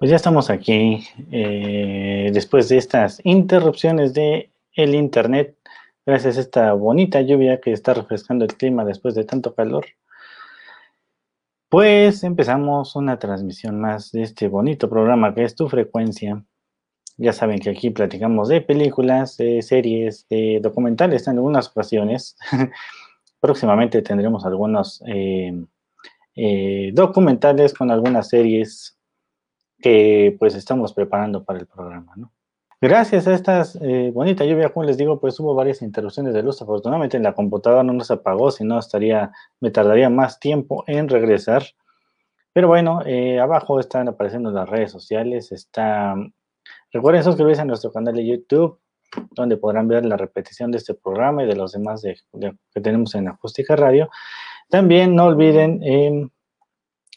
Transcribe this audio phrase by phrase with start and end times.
[0.00, 5.58] Pues ya estamos aquí eh, después de estas interrupciones de el internet,
[6.06, 9.84] gracias a esta bonita lluvia que está refrescando el clima después de tanto calor.
[11.68, 16.42] Pues empezamos una transmisión más de este bonito programa que es Tu Frecuencia.
[17.18, 22.38] Ya saben que aquí platicamos de películas, de series, de documentales en algunas ocasiones.
[23.40, 25.62] Próximamente tendremos algunos eh,
[26.36, 28.96] eh, documentales con algunas series
[29.80, 32.32] que pues estamos preparando para el programa, ¿no?
[32.82, 36.62] Gracias a estas eh, bonita lluvia, como les digo, pues hubo varias interrupciones de luz.
[36.62, 41.62] Afortunadamente la computadora no nos apagó, si no estaría, me tardaría más tiempo en regresar.
[42.54, 45.52] Pero bueno, eh, abajo están apareciendo las redes sociales.
[45.52, 46.14] Está,
[46.90, 48.80] recuerden suscribirse a nuestro canal de YouTube,
[49.32, 53.28] donde podrán ver la repetición de este programa y de los demás que tenemos en
[53.28, 54.08] Acústica Radio.
[54.70, 56.30] También no olviden em,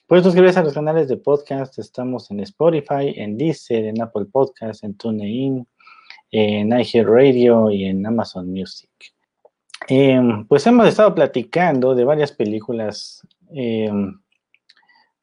[0.06, 1.80] Puedes suscribirse a los canales de podcast.
[1.80, 5.66] Estamos en Spotify, en Deezer, en Apple Podcasts, en TuneIn,
[6.32, 6.72] en
[7.06, 8.90] Radio y en Amazon Music.
[9.88, 14.20] Em, pues hemos estado platicando de varias películas, em,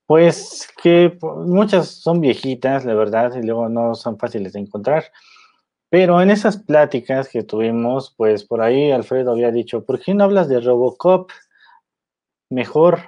[0.07, 5.05] pues que muchas son viejitas, la verdad, y luego no son fáciles de encontrar.
[5.91, 10.25] Pero en esas pláticas que tuvimos, pues por ahí Alfredo había dicho, ¿por qué no
[10.25, 11.31] hablas de Robocop?
[12.49, 13.01] Mejor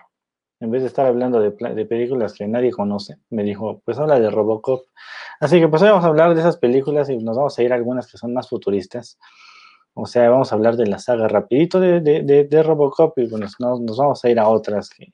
[0.63, 4.31] en vez de estar hablando de, películas que nadie conoce, me dijo, pues habla de
[4.31, 4.87] Robocop.
[5.41, 7.73] Así que pues hoy vamos a hablar de esas películas y nos vamos a ir
[7.73, 9.19] a algunas que son más futuristas.
[9.95, 14.25] O sea, vamos a hablar de la saga rapidito de, Robocop y bueno, nos, vamos
[14.25, 15.13] a ir a otras que,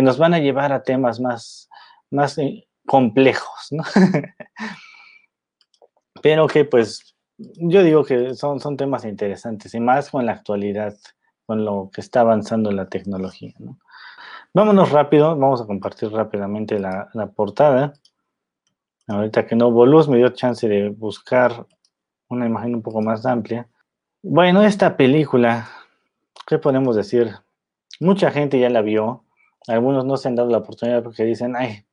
[0.00, 1.68] nos van a llevar a temas más,
[2.10, 3.82] más eh, complejos, ¿no?
[6.22, 10.94] Pero que pues yo digo que son, son temas interesantes y más con la actualidad,
[11.46, 13.76] con lo que está avanzando la tecnología, ¿no?
[14.56, 17.92] Vámonos rápido, vamos a compartir rápidamente la, portada.
[19.08, 21.66] Ahorita que no luz, me dio chance de buscar
[22.28, 23.68] una imagen un poco más amplia.
[24.22, 25.68] Bueno, esta película,
[26.46, 27.32] ¿qué podemos decir?
[27.98, 29.24] Mucha gente ya la vio,
[29.66, 31.84] algunos no se han dado la oportunidad porque dicen, ay,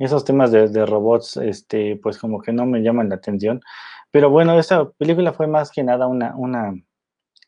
[0.00, 3.60] esos temas de, robots, este, pues como que no me llaman la atención.
[4.10, 6.74] Pero bueno, esta película fue más que nada una, una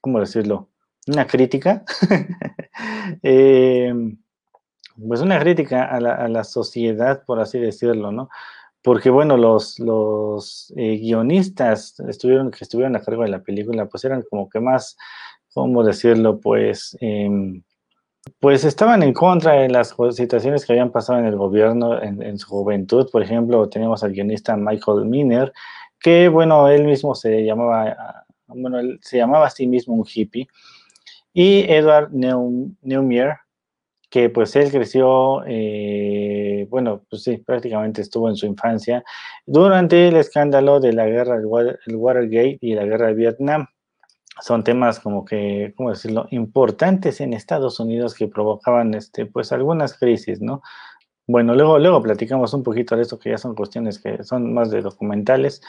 [0.01, 0.69] ¿cómo decirlo?
[1.09, 1.85] Una crítica.
[3.25, 3.93] eh,
[4.97, 8.29] pues una crítica a la, sociedad, por así decirlo, ¿no?
[8.83, 14.05] Porque, bueno, los, los eh, guionistas estuvieron, que estuvieron a cargo de la película, pues
[14.05, 14.97] eran como que más,
[15.53, 16.41] ¿cómo decirlo?
[16.41, 17.62] Pues, em,
[18.41, 22.49] pues estaban en contra de las situaciones que habían pasado en el gobierno en, su
[22.49, 23.09] juventud.
[23.11, 25.53] Por ejemplo, tenemos al guionista Michael Miner,
[26.01, 30.49] que, bueno, él mismo se llamaba, bueno, él se llamaba a sí mismo un hippie.
[31.33, 33.37] Y Edward Neumier,
[34.16, 39.04] que pues él creció, eh, bueno, pues sí, prácticamente estuvo en su infancia
[39.44, 43.66] durante el escándalo de la guerra, el Watergate y la guerra de Vietnam.
[44.41, 49.99] Son temas como que, ¿cómo decirlo?, importantes en Estados Unidos que provocaban, este, pues, algunas
[49.99, 50.62] crisis, ¿no?
[51.28, 54.70] Bueno, luego, luego platicamos un poquito de esto, que ya son cuestiones que son más
[54.70, 55.60] de documentales,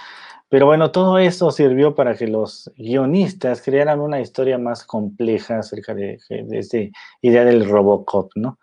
[0.49, 5.93] pero bueno, todo eso sirvió para que los guionistas crearan una historia más compleja acerca
[5.95, 6.77] de, esta
[7.21, 8.59] idea del Robocop, ¿no?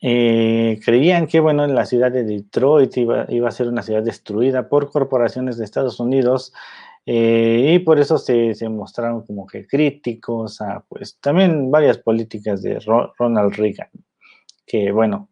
[0.00, 4.68] Eh, creían que, bueno, en la ciudad de Detroit iba, a ser una ciudad destruida
[4.68, 6.52] por corporaciones de Estados Unidos
[7.06, 12.78] eh, y por eso se, mostraron como que críticos a, pues, también varias políticas de
[13.18, 13.90] Ronald Reagan,
[14.66, 15.30] que, bueno,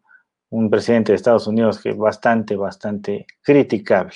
[0.49, 4.15] un presidente de Estados Unidos que bastante, bastante criticable.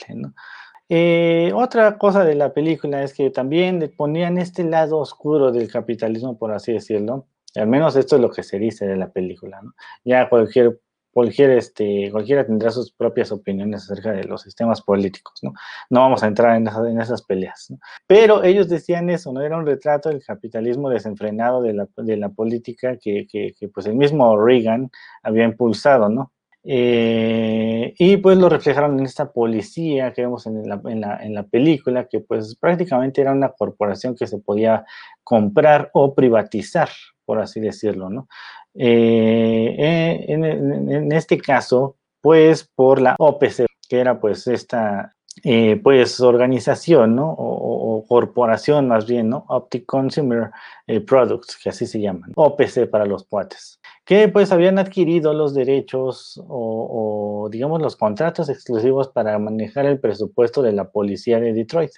[0.87, 6.37] Eh, otra cosa de la película es que también ponían este lado oscuro del capitalismo,
[6.37, 7.27] por así decirlo.
[7.55, 9.61] Al menos esto es lo que se dice de la película.
[9.61, 9.73] ¿no?
[10.03, 10.79] Ya cualquier,
[11.19, 15.37] cualquier, este, cualquiera tendrá sus propias opiniones acerca de los sistemas políticos.
[15.43, 15.51] No,
[15.89, 16.65] no vamos a entrar en,
[16.97, 17.73] esas, en peleas.
[18.07, 22.29] Pero ellos decían eso, no era un retrato del capitalismo desenfrenado de la, de la
[22.29, 24.89] política que, que, pues el mismo Reagan
[25.21, 26.31] había impulsado, ¿no?
[26.63, 32.07] Eh, y pues lo reflejaron en esta policía que vemos en la, en, la, película,
[32.07, 34.85] que pues prácticamente era una corporación que se podía
[35.23, 36.89] comprar o privatizar,
[37.25, 38.29] por así decirlo, ¿no?
[38.75, 45.13] Eh, eh, en, este caso, pues por la OPC, que era pues esta
[45.43, 47.33] eh, pues organización, ¿no?
[47.37, 49.45] O, corporación más bien, ¿no?
[49.49, 50.49] Optic Consumer
[50.87, 55.53] eh, Products, que así se llaman, OPC para los cuates, que pues habían adquirido los
[55.53, 61.91] derechos o, digamos los contratos exclusivos para manejar el presupuesto de la policía de Detroit.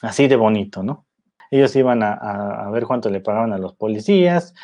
[0.00, 1.06] Así de bonito, ¿no?
[1.50, 4.54] Ellos iban a, a ver cuánto le pagaban a los policías,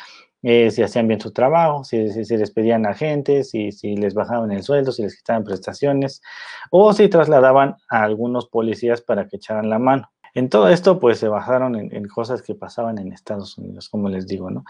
[0.47, 4.51] eh, si hacían bien su trabajo, si, si, les pedían agentes, si, si les bajaban
[4.51, 6.21] el sueldo, si les quitaban prestaciones,
[6.69, 10.11] o si trasladaban a algunos policías para que echaran la mano.
[10.35, 14.27] En todo esto, pues se basaron en, cosas que pasaban en Estados Unidos, como les
[14.27, 14.65] digo, ¿no?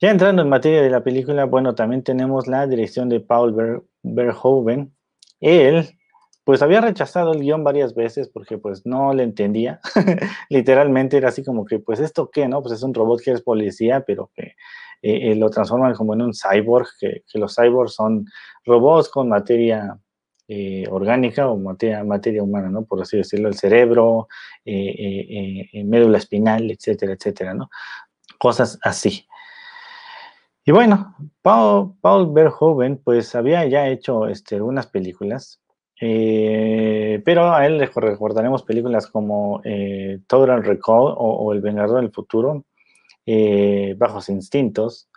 [0.00, 4.92] Ya entrando en materia de la película, bueno, también tenemos la dirección de Paul Verhoeven.
[5.38, 5.97] Él
[6.48, 9.80] pues había rechazado el guion varias veces porque pues no le entendía.
[10.48, 12.62] Literalmente era así como que, pues esto qué, ¿no?
[12.62, 14.54] Pues es un robot que es policía, pero que
[15.02, 18.24] eh, eh, lo transforman como en un cyborg, que, los cyborgs son
[18.64, 19.98] robots con materia
[20.48, 22.86] eh, orgánica o materia, materia humana, ¿no?
[22.86, 24.28] Por así decirlo, el cerebro,
[24.64, 27.68] médula espinal, etcétera, etcétera, ¿no?
[28.38, 29.28] Cosas así.
[30.64, 35.60] Y bueno, Paul, Paul Verhoeven pues había ya hecho este, unas películas
[36.00, 42.12] eh, pero a él le recordaremos películas como eh, Total Recall o, El Vengador del
[42.12, 42.64] Futuro,
[43.26, 45.10] eh, Bajos Instintos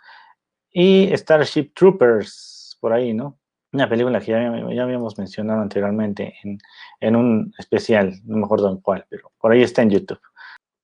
[0.72, 3.38] y Starship Troopers, por ahí, ¿no?
[3.72, 6.58] Una película que ya, habíamos mencionado anteriormente en,
[7.00, 10.20] en, un especial, no me acuerdo en cuál, pero por ahí está en YouTube.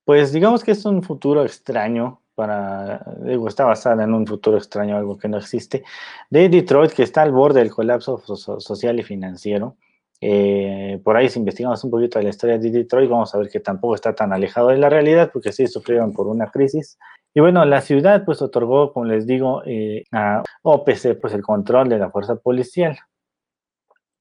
[0.05, 4.97] Pues digamos que es un futuro extraño para, digo, está basada en un futuro extraño,
[4.97, 5.83] algo que no existe,
[6.31, 8.17] de Detroit, que está al borde del colapso
[8.61, 9.77] social y financiero
[10.21, 13.49] eh, por ahí, si investigamos un poquito de la historia de Detroit, vamos a ver
[13.49, 16.99] que tampoco está tan alejado de la realidad, porque sí sufrieron por una crisis.
[17.35, 21.89] Y bueno, la ciudad pues otorgó, como les digo, eh, a OPC pues el control
[21.89, 22.99] de la fuerza policial.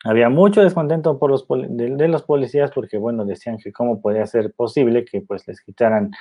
[0.03, 4.53] Había mucho descontento por los de, los policías porque, bueno, decían que cómo podía ser
[4.53, 6.11] posible que pues les quitaran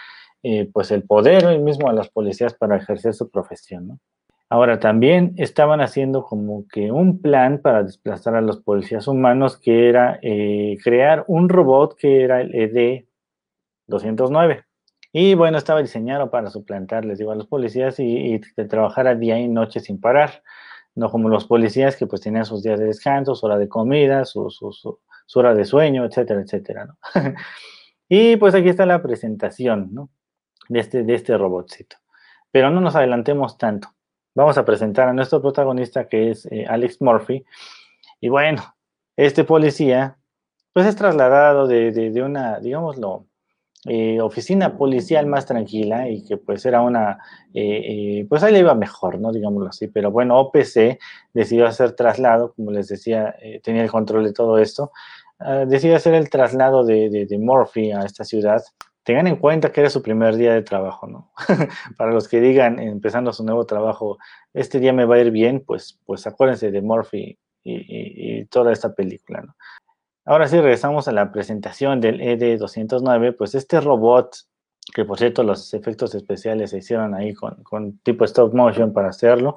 [0.42, 3.98] eh, pues el poder mismo a los policías para ejercer su profesión, ¿no?
[4.48, 9.88] Ahora, también estaban haciendo como que un plan para desplazar a los policías humanos, que
[9.88, 14.64] era eh, crear un robot que era el ED-209.
[15.12, 19.48] Y bueno, estaba diseñado para suplantar, les a los policías y, trabajar a día y
[19.48, 20.44] noche sin parar.
[20.94, 24.24] No como los policías que pues tenían sus días de descanso, su hora de comida,
[24.24, 24.48] su,
[25.34, 26.96] hora de sueño, etcétera, etcétera, ¿no?
[28.08, 30.10] y pues aquí está la presentación, ¿no?
[30.68, 31.96] De este, de este robotcito.
[32.50, 33.95] Pero no nos adelantemos tanto
[34.36, 37.44] vamos a presentar a nuestro protagonista que es eh, Alex Murphy.
[38.20, 38.62] Y bueno,
[39.16, 40.18] este policía,
[40.72, 43.26] pues es trasladado de, una, digámoslo,
[43.88, 47.18] eh, oficina policial más tranquila y que pues era una,
[47.54, 49.32] eh, pues ahí le iba mejor, ¿no?
[49.32, 49.88] Digámoslo así.
[49.88, 50.98] Pero bueno, OPC
[51.32, 54.92] decidió hacer traslado, como les decía, tenía el control de todo esto.
[55.38, 58.62] Ah, decidió hacer el traslado de, de Murphy a esta ciudad
[59.06, 61.30] tengan en cuenta que era su primer día de trabajo, ¿no?
[61.96, 64.18] Para los que digan, empezando su nuevo trabajo,
[64.52, 68.94] este día me va a ir bien, pues, pues acuérdense de Murphy y, toda esta
[68.94, 69.54] película, ¿no?
[70.24, 74.38] Ahora sí, regresamos a la presentación del ED209, pues este robot,
[74.92, 79.10] que por cierto los efectos especiales se hicieron ahí con, con tipo stop motion para
[79.10, 79.56] hacerlo,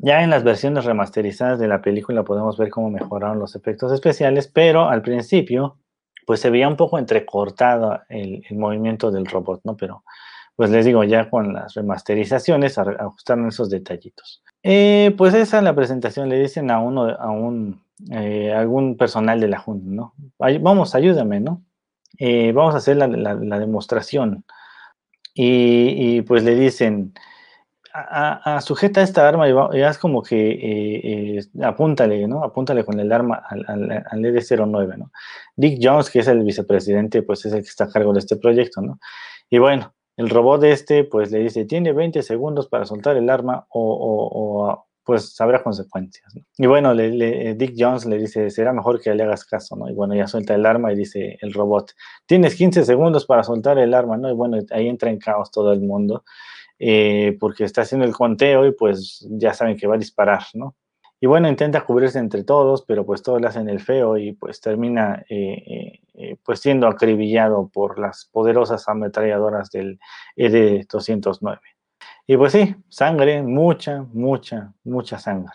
[0.00, 4.48] ya en las versiones remasterizadas de la película podemos ver cómo mejoraron los efectos especiales,
[4.48, 5.76] pero al principio
[6.26, 9.76] pues se veía un poco entrecortado el, movimiento del robot, ¿no?
[9.76, 10.04] Pero,
[10.56, 14.42] pues les digo, ya con las remasterizaciones ajustaron esos detallitos.
[14.62, 19.40] Eh, pues esa es la presentación, le dicen a uno, a un, eh, algún personal
[19.40, 20.14] de la Junta, ¿no?
[20.60, 21.62] vamos, ayúdame, ¿no?
[22.18, 24.44] Eh, vamos a hacer la, demostración.
[25.34, 27.14] Y, pues le dicen,
[27.92, 32.44] a, sujeta esta arma y, haz como que eh, eh, apúntale, ¿no?
[32.44, 35.10] Apúntale con el arma al, al, ED-09, ¿no?
[35.56, 38.36] Dick Jones, que es el vicepresidente, pues es el que está a cargo de este
[38.36, 39.00] proyecto, ¿no?
[39.48, 43.30] Y bueno, el robot de este, pues le dice, tiene 20 segundos para soltar el
[43.30, 46.32] arma o, pues habrá consecuencias.
[46.36, 46.42] ¿no?
[46.56, 49.88] Y bueno, le, Dick Jones le dice, será mejor que le hagas caso, ¿no?
[49.88, 51.92] Y bueno, ya suelta el arma y dice el robot,
[52.26, 54.30] tienes 15 segundos para soltar el arma, ¿no?
[54.30, 56.22] Y bueno, ahí entra en caos todo el mundo.
[56.82, 60.76] Eh, porque está haciendo el conteo y pues ya saben que va a disparar, ¿no?
[61.20, 64.62] Y bueno, intenta cubrirse entre todos, pero pues todos le hacen el feo y pues
[64.62, 70.00] termina eh, eh, pues siendo acribillado por las poderosas ametralladoras del
[70.36, 71.58] ED-209.
[72.26, 75.52] Y pues sí, sangre, mucha, mucha, mucha sangre.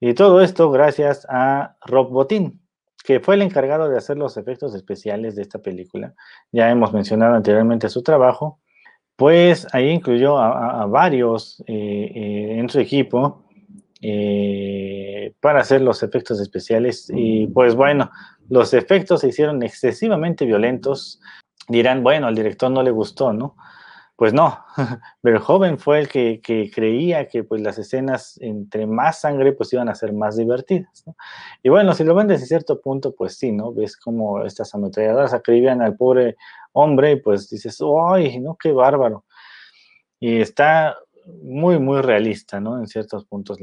[0.00, 2.60] Y todo esto gracias a Rob Bottin,
[3.04, 6.14] que fue el encargado de hacer los efectos especiales de esta película.
[6.50, 8.58] Ya hemos mencionado anteriormente su trabajo
[9.16, 13.44] pues ahí incluyó a, varios eh, eh, en su equipo,
[14.04, 18.10] eh, para hacer los efectos especiales y pues bueno,
[18.48, 21.20] los efectos se hicieron excesivamente violentos.
[21.68, 23.54] Dirán, bueno, al director no le gustó, ¿no?
[24.16, 24.64] Pues no,
[25.22, 26.40] Verhoeven fue el que,
[26.72, 31.04] creía que pues las escenas entre más sangre pues iban a ser más divertidas.
[31.62, 33.72] Y bueno, si lo ven desde cierto punto, pues sí, ¿no?
[33.72, 36.36] Ves como estas ametralladoras acribian al pobre
[36.72, 37.78] hombre y pues dices,
[38.10, 39.24] ¡ay, no, qué bárbaro!
[40.20, 40.96] Y está
[41.42, 42.78] muy, muy realista, ¿no?
[42.78, 43.58] En ciertos puntos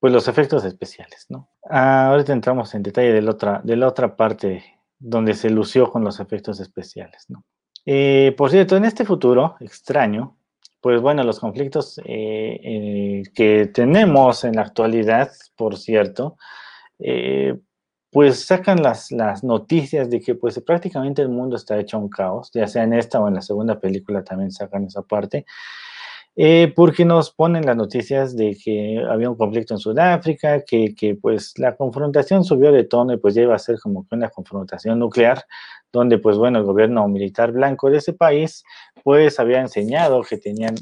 [0.00, 1.48] pues los efectos especiales, ¿no?
[1.70, 4.64] Ah, ahorita entramos en detalle de la, otra, de la otra parte
[4.98, 7.44] donde se lució con los efectos especiales, ¿no?
[7.84, 10.36] Eh, por cierto, en este futuro extraño,
[10.80, 16.36] pues bueno, los conflictos eh, eh, que tenemos en la actualidad, por cierto,
[18.10, 22.50] pues sacan las, las noticias de que pues prácticamente el mundo está hecho un caos,
[22.52, 25.46] ya sea en esta o en la segunda película también sacan esa parte.
[26.34, 31.14] Eh, porque nos ponen las noticias de que había un conflicto en Sudáfrica, que, que,
[31.14, 34.30] pues la confrontación subió de tono y pues ya iba a ser como que una
[34.30, 35.44] confrontación nuclear,
[35.92, 38.64] donde pues bueno, el gobierno militar blanco de ese país
[39.04, 40.74] pues había enseñado que tenían,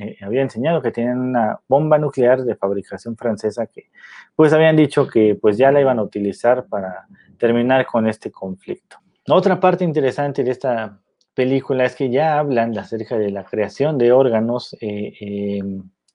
[0.00, 3.90] eh, había enseñado que tenían una bomba nuclear de fabricación francesa que
[4.34, 7.06] pues habían dicho que pues ya la iban a utilizar para
[7.38, 8.96] terminar con este conflicto.
[9.28, 10.98] Otra parte interesante de esta
[11.38, 15.62] película es que ya hablan acerca de la creación de órganos, eh, eh,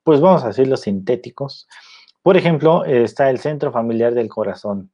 [0.03, 1.65] pues vamos a decirlo, sintéticos.
[2.21, 4.91] Por ejemplo, está el Centro Familiar del Corazón,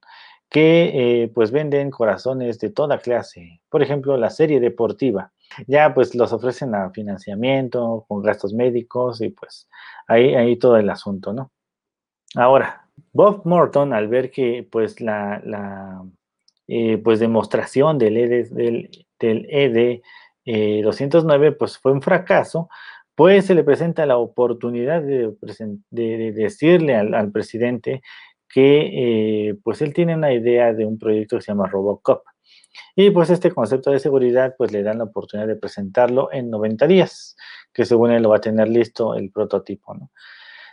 [0.47, 0.91] que
[1.23, 3.59] eh, pues venden corazones de toda clase.
[3.69, 5.31] Por ejemplo, la serie deportiva.
[5.65, 9.67] Ya pues los ofrecen a financiamiento, con gastos médicos y pues
[10.07, 11.51] ahí, ahí todo el asunto, ¿no?
[12.35, 16.03] Ahora, Bob Morton, al ver que pues la, la
[17.03, 18.13] pues demostración del,
[18.53, 20.01] del, del ED
[20.45, 22.69] 209 eh, pues fue un fracaso,
[23.15, 25.33] pues se le presenta la oportunidad de,
[26.31, 28.01] decirle al, presidente
[28.47, 32.23] que eh, pues él tiene una idea de un proyecto que se llama Robocop.
[32.95, 36.87] Y pues este concepto de seguridad pues le dan la oportunidad de presentarlo en 90
[36.87, 37.35] días,
[37.73, 40.11] que según él lo va a tener listo el prototipo, ¿no?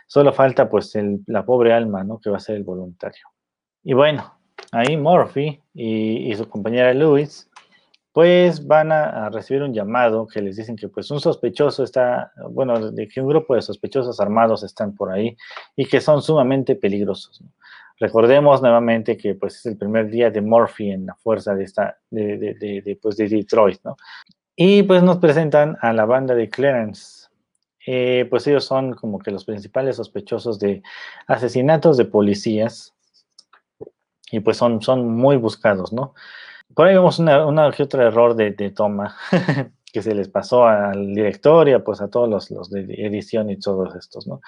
[0.07, 2.19] Solo falta pues la pobre alma, ¿no?
[2.19, 3.27] Que va a ser el voluntario.
[3.83, 4.39] Y bueno,
[4.71, 7.49] ahí Murphy y, y su compañera Lewis
[8.17, 12.89] pues van a, recibir un llamado que les dicen que pues un sospechoso está, bueno,
[12.91, 15.37] de que un grupo de sospechosos armados están por ahí
[15.75, 17.43] y que son sumamente peligrosos.
[17.99, 21.99] Recordemos nuevamente que pues es el primer día de Murphy en la fuerza de esta,
[22.09, 23.95] de, de, pues, de Detroit, ¿no?
[24.55, 27.27] Y pues nos presentan a la banda de Clarence.
[27.85, 30.81] Eh, pues ellos son como que los principales sospechosos de
[31.27, 32.95] asesinatos de policías
[34.31, 36.15] y pues son, son muy buscados, ¿no?
[36.73, 39.15] Por ahí vemos una, una que otro error de, de toma
[39.93, 43.57] que se les pasó al director y pues a todos los, los, de edición y
[43.57, 44.41] todos estos, ¿no?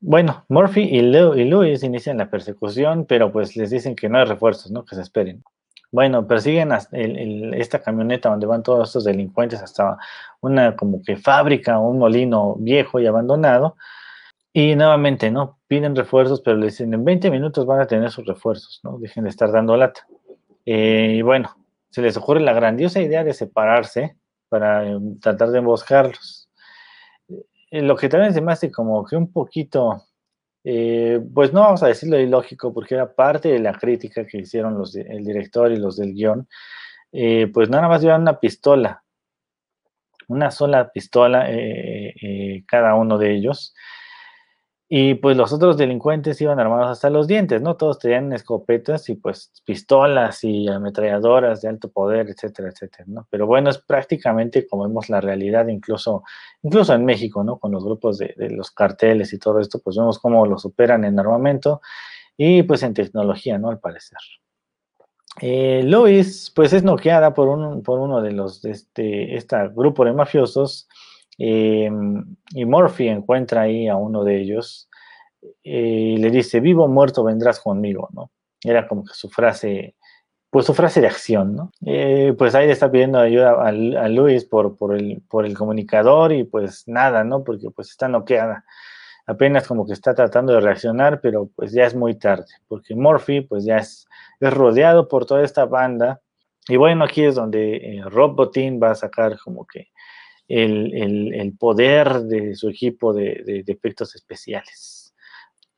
[0.00, 4.24] Bueno, Murphy y, y Louis inician la persecución, pero pues les dicen que no hay
[4.26, 4.84] refuerzos, ¿no?
[4.84, 5.42] Que se esperen.
[5.90, 9.96] Bueno, persiguen el, el, esta camioneta donde van todos estos delincuentes hasta
[10.40, 13.76] una como que fábrica, un molino viejo y abandonado.
[14.52, 15.58] Y nuevamente, ¿no?
[15.68, 18.98] Piden refuerzos, pero les dicen en 20 minutos van a tener sus refuerzos, ¿no?
[18.98, 20.06] Dejen de estar dando lata.
[20.66, 21.54] Eh, y bueno,
[21.90, 24.16] se les ocurre la grandiosa idea de separarse
[24.48, 26.48] para eh, tratar de emboscarlos.
[27.70, 30.04] Eh, lo que también se me hace como que un poquito,
[30.62, 34.96] pues no vamos a decirlo ilógico, porque era parte de la crítica que hicieron los
[34.96, 36.48] el director y los del guion,
[37.52, 39.04] pues nada más llevan una pistola,
[40.28, 41.46] una sola pistola
[42.66, 43.74] cada uno de ellos.
[44.96, 47.76] Y pues los otros delincuentes iban armados hasta los dientes, ¿no?
[47.76, 53.26] Todos tenían escopetas y pues pistolas y ametralladoras de alto poder, etcétera, etcétera, ¿no?
[53.28, 56.22] Pero bueno, es prácticamente como vemos la realidad, incluso,
[56.62, 57.58] incluso en México, ¿no?
[57.58, 61.18] Con los grupos de, los carteles y todo esto, pues vemos cómo los superan en
[61.18, 61.80] armamento
[62.36, 63.70] y pues en tecnología, ¿no?
[63.70, 64.18] Al parecer.
[65.40, 65.84] Eh,
[66.54, 70.86] pues es noqueada por, un, por uno de los, de este grupo de mafiosos,
[71.38, 74.88] Em, y Murphy encuentra ahí a uno de ellos
[75.64, 78.30] eh, y le dice, vivo o muerto vendrás conmigo, ¿no?
[78.62, 79.96] Era como que su frase,
[80.50, 81.72] pues su frase de acción, ¿no?
[81.84, 86.32] Eh, pues ahí le está pidiendo ayuda a, Luis por, por, el, por el comunicador
[86.32, 87.44] y pues nada, ¿no?
[87.44, 88.64] Porque pues está noqueada.
[89.26, 93.40] Apenas como que está tratando de reaccionar, pero pues ya es muy tarde, porque Murphy
[93.40, 94.06] pues ya es,
[94.40, 96.20] es rodeado por toda esta banda.
[96.68, 99.88] Y bueno, aquí es donde eh, Rob Bottin va a sacar como que
[100.48, 105.14] el, poder de su equipo de, efectos especiales.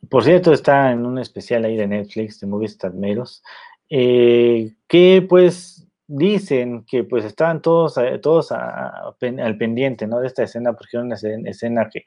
[0.09, 3.43] Por cierto, está en un especial ahí de Netflix, de Movies Meros,
[3.89, 10.21] eh, que pues dicen que pues estaban todos, eh, todos al pendiente ¿no?
[10.21, 12.05] de esta escena, porque era una escena que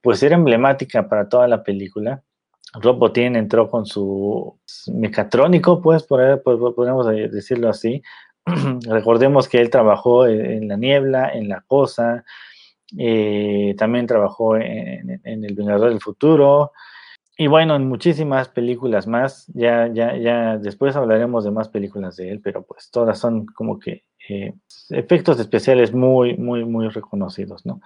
[0.00, 2.22] pues era emblemática para toda la película.
[2.74, 4.58] Robotín entró con su
[4.92, 8.02] mecatrónico, pues, podemos decirlo así.
[8.88, 12.24] Recordemos que él trabajó en, La Niebla, en La Cosa,
[12.96, 16.72] eh, también trabajó en, El Vengador del Futuro,
[17.38, 19.46] y bueno, en muchísimas películas más.
[19.48, 23.78] Ya, ya, ya después hablaremos de más películas de él, pero pues todas son como
[23.78, 24.54] que eh,
[24.90, 27.80] efectos especiales muy, muy, muy reconocidos, ¿no?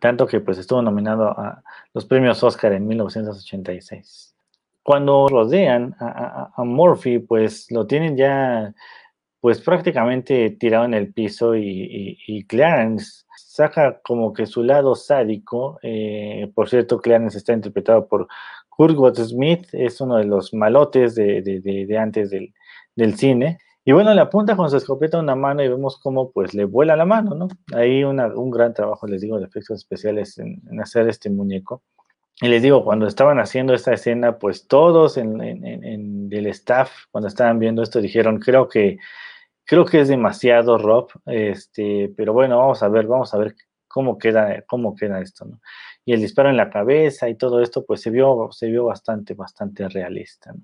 [0.00, 1.62] Tanto que pues estuvo nominado a
[1.94, 4.34] los premios Oscar en 1986.
[4.82, 8.72] Cuando rodean a, a, Murphy, pues lo tienen ya
[9.40, 15.78] pues prácticamente tirado en el piso y, y, Clarence saca como que su lado sádico.
[15.82, 18.28] Eh, por cierto, Clarence está interpretado por
[18.68, 22.54] Kurt Smith, es uno de los malotes de, de, de, antes del,
[22.94, 23.58] del, cine.
[23.84, 26.94] Y bueno, le apunta con su escopeta una mano y vemos cómo pues le vuela
[26.94, 27.48] la mano, ¿no?
[27.74, 31.82] Ahí un gran trabajo, les digo, de efectos especiales en, hacer este muñeco.
[32.40, 37.58] Y les digo, cuando estaban haciendo esta escena, pues todos en, del staff, cuando estaban
[37.58, 38.98] viendo esto, dijeron, creo que,
[39.64, 43.56] creo que es demasiado, Rob, este, pero bueno, vamos a ver, vamos a ver
[43.88, 45.60] cómo queda, cómo queda esto, ¿no?
[46.04, 49.34] Y el disparo en la cabeza y todo esto, pues se vio, se vio bastante,
[49.34, 50.54] bastante realista.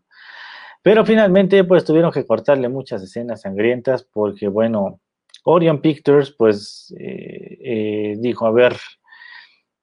[0.80, 5.00] Pero finalmente, pues tuvieron que cortarle muchas escenas sangrientas porque, bueno,
[5.44, 8.76] Orion Pictures, pues eh, eh, dijo, a ver,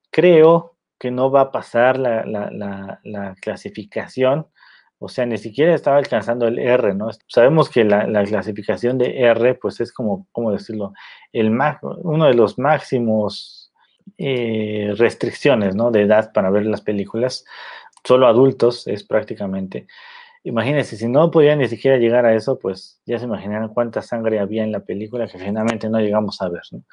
[0.09, 0.70] creo
[1.01, 4.45] que no va a pasar la, clasificación,
[4.99, 7.09] o sea, ni siquiera estaba alcanzando el R, ¿no?
[7.25, 10.93] Sabemos que la, clasificación de R, pues es como, ¿cómo decirlo?
[11.33, 11.57] El
[12.03, 13.73] uno de los máximos
[14.19, 15.89] eh, restricciones, ¿no?
[15.89, 17.45] De edad para ver las películas,
[18.03, 19.87] solo adultos es prácticamente.
[20.43, 24.39] Imagínense, si no podían ni siquiera llegar a eso, pues ya se imaginarán cuánta sangre
[24.39, 26.83] había en la película que finalmente no llegamos a ver, ¿no?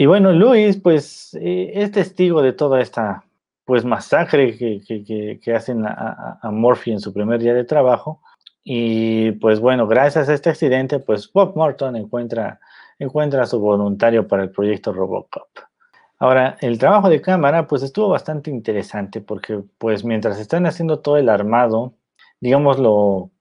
[0.00, 3.22] Y bueno, Luis, pues eh, es testigo de toda esta
[3.66, 8.22] pues masacre que, hacen a, a, Murphy en su primer día de trabajo.
[8.64, 12.60] Y pues bueno, gracias a este accidente, pues Bob Morton encuentra,
[12.98, 15.50] encuentra a su voluntario para el proyecto Robocop.
[16.18, 21.18] Ahora, el trabajo de cámara pues estuvo bastante interesante porque pues mientras están haciendo todo
[21.18, 21.92] el armado,
[22.40, 23.32] digámoslo,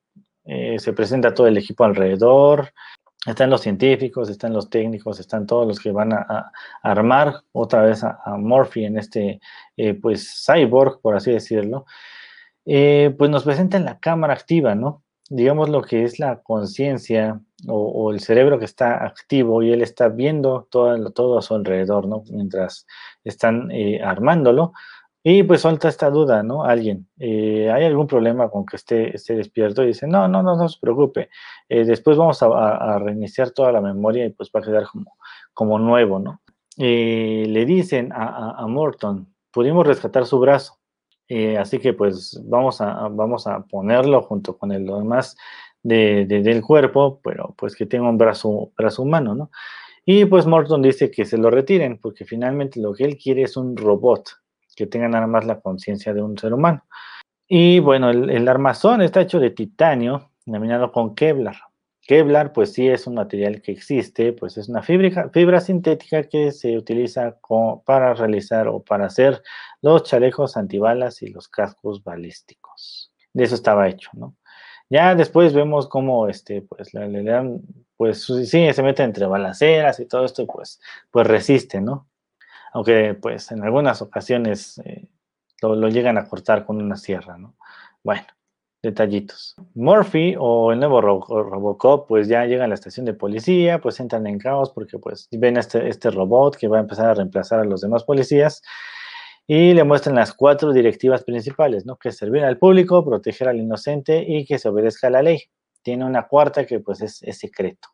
[0.43, 2.73] eh, se presenta todo el equipo alrededor,
[3.25, 6.51] están los científicos, están los técnicos, están todos los que van a,
[6.81, 9.41] armar otra vez a, a, Murphy en este,
[9.77, 11.85] eh, pues, cyborg, por así decirlo,
[12.65, 15.03] eh, pues nos presentan la cámara activa, ¿no?
[15.29, 20.07] Digamos lo que es la conciencia o, el cerebro que está activo y él está
[20.07, 22.23] viendo todo, todo a su alrededor, ¿no?
[22.31, 22.87] Mientras
[23.23, 23.69] están
[24.03, 24.73] armándolo.
[25.31, 26.63] Y pues suelta esta duda, ¿no?
[26.63, 29.83] Alguien, eh, ¿hay algún problema con que esté, esté despierto?
[29.83, 31.29] Y dice, no, no, no, no se preocupe.
[31.69, 35.17] Eh, después vamos a, reiniciar toda la memoria y pues va a quedar como,
[35.53, 36.41] como nuevo, ¿no?
[36.79, 40.79] Eh, le dicen a, Morton, pudimos rescatar su brazo.
[41.59, 45.37] así que pues vamos a, vamos a ponerlo junto con el, demás
[45.83, 49.51] de, del cuerpo, pero pues que tenga un brazo, brazo humano, ¿no?
[50.05, 53.55] Y pues Morton dice que se lo retiren porque finalmente lo que él quiere es
[53.57, 54.27] un robot
[54.79, 56.85] que tenga nada más la conciencia de un ser humano.
[57.47, 61.57] Y bueno, el, armazón está hecho de titanio, denominado con Kevlar.
[62.01, 66.51] Kevlar, pues sí es un material que existe, pues es una fibra, fibra sintética que
[66.51, 67.37] se utiliza
[67.85, 69.43] para realizar o para hacer
[69.81, 73.11] los chalecos antibalas y los cascos balísticos.
[73.33, 74.35] De eso estaba hecho, ¿no?
[74.89, 77.61] Ya después vemos cómo, este, pues, le, dan,
[77.97, 80.79] pues sí, se mete entre balaceras y todo esto, pues,
[81.11, 82.08] pues resiste, ¿no?
[82.73, 85.07] Aunque pues en algunas ocasiones eh,
[85.61, 87.55] lo, llegan a cortar con una sierra, ¿no?
[88.03, 88.25] Bueno,
[88.81, 89.55] detallitos.
[89.73, 94.25] Murphy o el nuevo Robocop pues ya llega a la estación de policía, pues entran
[94.27, 97.65] en caos porque pues ven este, este robot que va a empezar a reemplazar a
[97.65, 98.61] los demás policías
[99.47, 101.97] y le muestran las cuatro directivas principales, ¿no?
[101.97, 105.41] Que es servir al público, proteger al inocente y que se obedezca a la ley.
[105.81, 107.89] Tiene una cuarta que pues es, es secreto.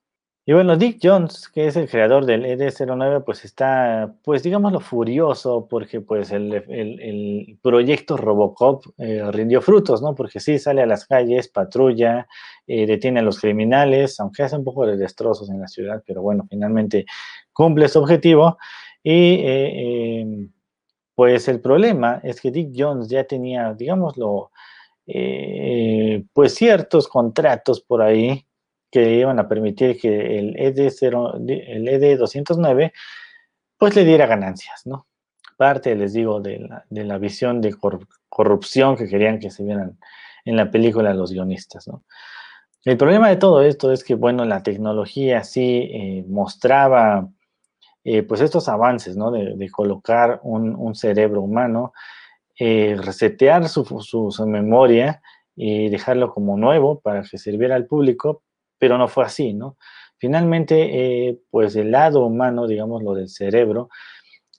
[0.47, 5.67] Y bueno, Dick Jones, que es el creador del ED09, pues está, pues digámoslo, furioso
[5.67, 10.13] porque pues el, proyecto Robocop eh, rindió frutos, ¿no?
[10.13, 12.27] Porque sí, sale a las calles, patrulla,
[12.67, 16.21] eh, detiene a los criminales, aunque hace un poco de destrozos en la ciudad, pero
[16.21, 17.07] bueno, finalmente
[17.51, 18.59] cumple su objetivo.
[19.01, 20.51] Y eh, em,
[21.15, 24.51] pues el problema es que Dick Jones ya tenía, digámoslo,
[26.33, 28.45] pues ciertos contratos por ahí
[28.95, 32.93] que iban a permitir que el ED0, el ED209
[33.77, 35.05] pues le diera ganancias, ¿no?
[35.57, 37.75] Parte, les digo, de la, de la visión de
[38.29, 39.99] corrupción que querían que se vieran
[40.45, 42.05] en la película los guionistas, ¿no?
[42.85, 47.27] El problema de todo esto es que, bueno, la tecnología sí eh, mostraba,
[48.05, 49.29] eh, pues, estos avances, ¿no?
[49.29, 51.91] De, colocar un, cerebro humano
[52.57, 55.21] eh, resetear su, su, memoria
[55.53, 58.43] y dejarlo como nuevo para que sirviera al público,
[58.77, 59.77] pero no fue así, ¿no?
[60.17, 63.89] Finalmente, eh, pues el lado humano, digamos, lo del cerebro,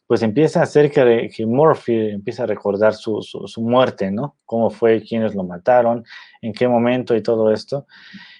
[0.06, 4.36] pues empieza a hacer que, que Murphy empieza a recordar su, su, muerte, ¿no?
[4.44, 6.04] Cómo fue, quiénes lo mataron,
[6.42, 7.86] en qué momento y todo esto.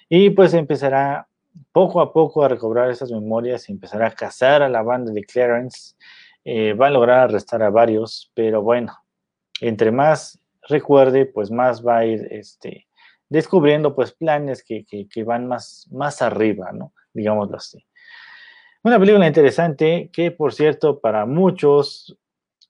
[0.09, 1.27] Y pues empezará
[1.73, 5.25] poco a poco a recobrar esas memorias y empezará a cazar a la banda de
[5.25, 5.97] Clarence.
[6.45, 8.93] Eh, va a lograr arrestar a varios, pero bueno,
[9.61, 12.87] entre más recuerde, pues más va a ir este,
[13.29, 16.93] descubriendo pues planes que, que, van más, más arriba, ¿no?
[17.13, 17.85] Digámoslo así.
[18.83, 22.17] Una película interesante que, por cierto, para muchos,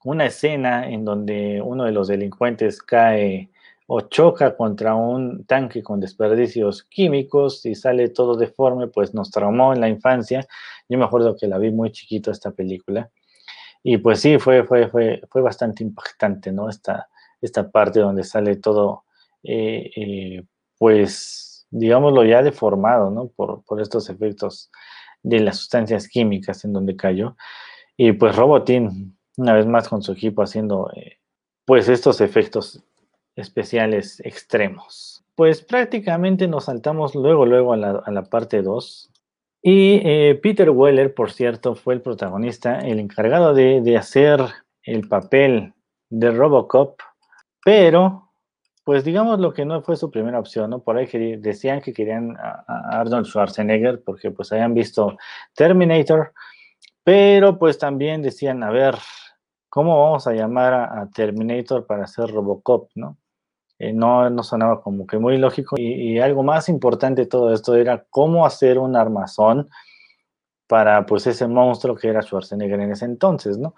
[0.03, 3.49] una escena en donde uno de los delincuentes cae
[3.87, 9.73] o choca contra un tanque con desperdicios químicos y sale todo deforme, pues nos traumó
[9.73, 10.45] en la infancia.
[10.89, 13.09] Yo me acuerdo que la vi muy chiquito esta película.
[13.83, 16.67] Y pues sí, fue, fue, fue, fue bastante impactante, ¿no?
[16.67, 17.07] Esta,
[17.41, 19.05] esta parte donde sale todo,
[19.43, 20.43] eh, eh,
[20.77, 23.27] pues, digámoslo ya deformado, ¿no?
[23.29, 24.71] Por, por estos efectos
[25.23, 27.35] de las sustancias químicas en donde cayó.
[27.95, 31.17] Y pues Robotín, una vez más con su equipo haciendo, eh,
[31.65, 32.83] pues, estos efectos
[33.35, 35.23] especiales extremos.
[35.35, 39.11] Pues prácticamente nos saltamos luego, luego a la, parte 2.
[39.61, 39.99] Y
[40.35, 44.39] Peter Weller, por cierto, fue el protagonista, el encargado de, hacer
[44.81, 45.73] el papel
[46.09, 46.99] de Robocop,
[47.63, 48.26] pero,
[48.87, 50.79] pues digamos lo que no fue su primera opción, ¿no?
[50.79, 55.17] Por ahí decían que querían a, Arnold Schwarzenegger porque pues habían visto
[55.53, 56.31] Terminator,
[57.03, 58.95] pero pues también decían, a ver,
[59.67, 63.17] ¿cómo vamos a llamar a Terminator para hacer Robocop, ¿no?
[63.77, 65.75] Eh, no, no sonaba como que muy lógico.
[65.77, 69.69] Y, algo más importante de todo esto era cómo hacer un armazón
[70.65, 73.75] para pues ese monstruo que era Schwarzenegger en ese entonces, ¿no?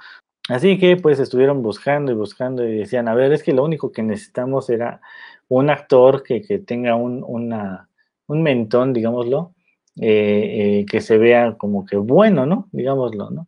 [0.50, 3.92] Así que pues estuvieron buscando y buscando y decían, a ver, es que lo único
[3.92, 5.00] que necesitamos era
[5.48, 9.54] un actor que, tenga un, un mentón, digámoslo,
[10.02, 12.68] eh, eh, que se vea como que bueno, ¿no?
[12.72, 13.48] Digámoslo, ¿no?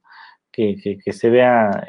[0.51, 1.85] Que, que se vea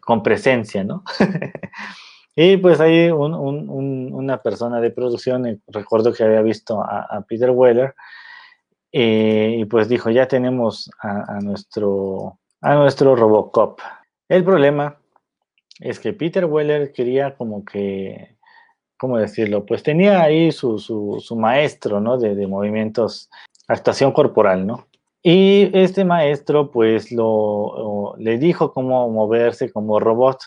[0.00, 1.02] con presencia, ¿no?
[2.40, 7.96] Y pues ahí una persona de producción, eh, recuerdo que había visto a, Peter Weller,
[8.92, 13.80] eh, y pues dijo, ya tenemos a, nuestro, a nuestro Robocop.
[14.28, 14.98] El problema
[15.80, 18.36] es que Peter Weller quería como que,
[18.98, 19.64] ¿cómo decirlo?
[19.64, 22.18] Pues tenía ahí su, su, maestro, ¿no?
[22.18, 23.30] De, movimientos,
[23.68, 24.86] actuación corporal, ¿no?
[25.22, 30.38] Y este maestro pues lo, le dijo cómo moverse como robot.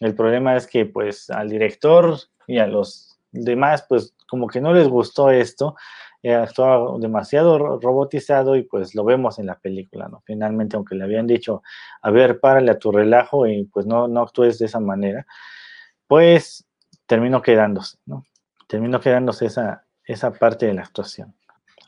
[0.00, 4.72] El problema es que pues al director y a los demás pues como que no
[4.72, 5.76] les gustó esto,
[6.22, 6.44] eh,
[6.98, 10.22] demasiado robotizado y pues lo vemos en la película, ¿no?
[10.24, 11.62] Finalmente, aunque le habían dicho,
[12.02, 15.26] a ver, párale a tu relajo y pues no, no actúes de esa manera,
[16.06, 16.66] pues
[17.06, 18.24] terminó quedándose, ¿no?
[18.66, 21.34] Terminó quedándose esa, esa parte de la actuación.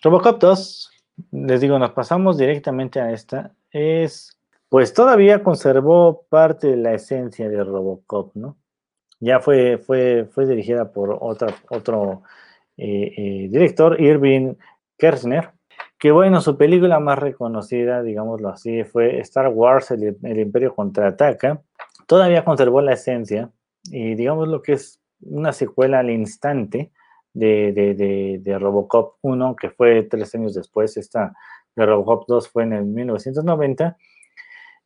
[0.03, 0.91] Robocop 2,
[1.33, 4.37] les digo, nos pasamos directamente a esta, es
[4.71, 8.57] pues todavía conservó parte de la esencia de Robocop, ¿no?
[9.19, 12.23] Ya fue, fue, fue dirigida por otra, otro
[13.51, 14.55] director, Irving
[14.99, 15.51] Kershner,
[15.99, 21.63] que bueno, su película más reconocida, digámoslo así, fue Star Wars, el, Imperio Contraataca.
[22.07, 23.51] Todavía conservó la esencia
[23.85, 26.91] y digamos lo que es una secuela al instante
[27.35, 31.35] de, de, de Robocop 1, que fue tres años después, esta
[31.77, 33.97] de Robocop 2 fue en el 1990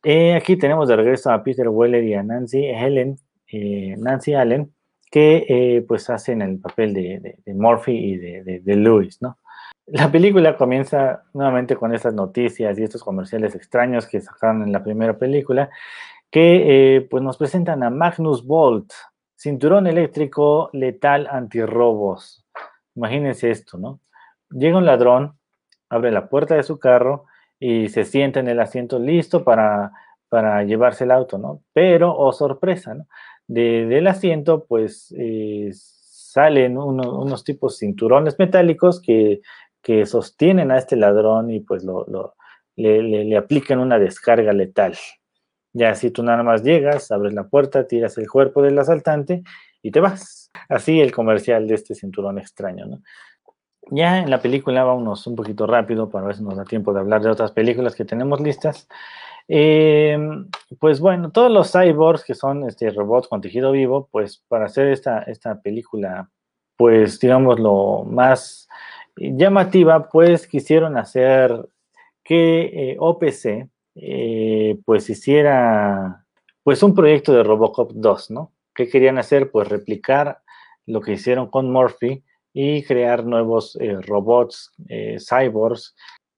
[0.07, 3.17] eh, aquí tenemos de regreso a Peter Weller y a Nancy Helen,
[3.51, 4.71] eh, Nancy Allen,
[5.15, 9.37] que eh, pues hacen el papel de, Murphy y de, de, Lewis, ¿no?
[9.85, 14.83] La película comienza nuevamente con estas noticias y estos comerciales extraños que sacaron en la
[14.83, 15.69] primera película,
[16.29, 18.91] que pues nos presentan a Magnus Bolt,
[19.37, 22.45] cinturón eléctrico letal antirrobos.
[22.93, 24.01] Imagínense esto, ¿no?
[24.49, 25.37] Llega un ladrón,
[25.87, 27.23] abre la puerta de su carro
[27.57, 29.93] y se sienta en el asiento listo para,
[30.27, 31.61] para llevarse el auto, ¿no?
[31.71, 33.07] Pero, oh sorpresa, ¿no?
[33.47, 39.41] Del asiento, pues, eh, salen unos tipos cinturones metálicos que,
[39.81, 42.05] que, sostienen a este ladrón y pues lo,
[42.75, 44.97] le, le, aplican una descarga letal.
[45.71, 49.43] Ya si tú nada más llegas, abres la puerta, tiras el cuerpo del asaltante
[49.81, 50.51] y te vas.
[50.67, 52.85] Así el comercial de este cinturón extraño.
[53.91, 57.01] Ya en la película, vámonos un poquito rápido para ver si nos da tiempo de
[57.01, 58.87] hablar de otras películas que tenemos listas.
[59.47, 64.65] Em, pues bueno, todos los cyborgs que son este, robots con tejido vivo, pues para
[64.65, 66.29] hacer esta, esta película,
[66.77, 68.67] pues digamos lo más
[69.15, 71.67] llamativa, pues quisieron hacer
[72.23, 76.25] que eh, OPC eh, pues hiciera
[76.63, 78.51] pues un proyecto de Robocop 2, ¿no?
[78.73, 79.51] ¿Qué querían hacer?
[79.51, 80.39] Pues replicar
[80.85, 85.95] lo que hicieron con Murphy y crear nuevos eh, robots, eh, cyborgs,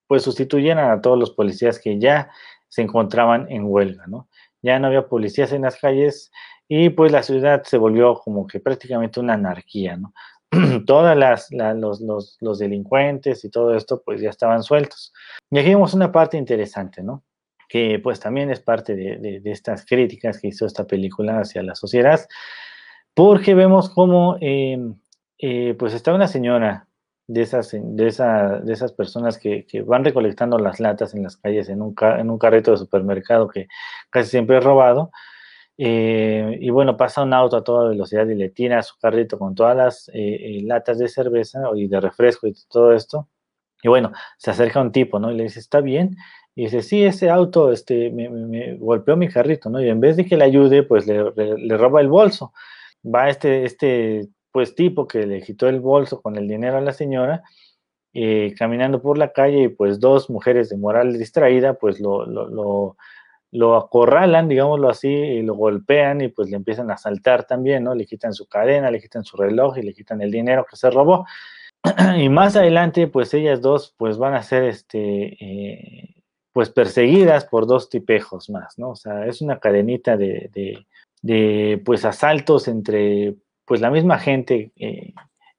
[0.08, 2.30] pues sustituyeran a todos los policías que ya
[2.70, 4.28] se encontraban en huelga, ¿no?
[4.62, 6.32] Ya no había policías en las calles
[6.68, 10.14] y pues la ciudad se volvió como que prácticamente una anarquía, ¿no?
[10.86, 15.14] Todas las, los, los, los, delincuentes y todo esto pues ya estaban sueltos.
[15.52, 17.24] Y aquí vemos una parte interesante, ¿no?
[17.68, 21.76] Que pues también es parte de, de, estas críticas que hizo esta película hacia la
[21.76, 22.26] sociedad,
[23.14, 24.78] porque vemos cómo eh,
[25.40, 26.87] eh, pues está una señora
[27.28, 31.38] de esas, de esa, de esas personas que, que, van recolectando las latas en las
[31.38, 33.68] calles en un, en un carrito de supermercado que
[34.10, 35.12] casi siempre es robado.
[35.78, 39.54] Eh, y bueno, pasa un auto a toda velocidad y le tira su carrito con
[39.54, 43.28] todas las eh, latas de cerveza y de refresco y todo esto.
[43.84, 45.32] Y bueno, se acerca un tipo, ¿no?
[45.32, 46.16] Y le dice, ¿está bien?
[46.56, 49.82] Y dice, sí, ese auto este, me, golpeó mi carrito, ¿no?
[49.82, 52.54] Y en vez de que le ayude, pues le, le, le roba el bolso
[53.04, 56.91] va este, este pues tipo que le quitó el bolso con el dinero a la
[56.91, 57.43] señora,
[58.12, 62.98] eh, caminando por la calle y pues dos mujeres de moral distraída pues lo, lo,
[63.52, 67.93] lo, acorralan, digámoslo así, y lo golpean y pues le empiezan a saltar también, ¿no?
[67.93, 70.89] Le quitan su cadena, le quitan su reloj y le quitan el dinero que se
[70.89, 71.28] robó.
[72.17, 75.38] y más adelante pues ellas dos pues van a ser este...
[75.39, 76.15] Eh,
[76.52, 78.89] pues perseguidas por dos tipejos más, ¿no?
[78.89, 80.88] O sea, es una cadenita de, de,
[81.22, 83.36] de pues asaltos entre
[83.68, 85.14] pues la misma gente eh,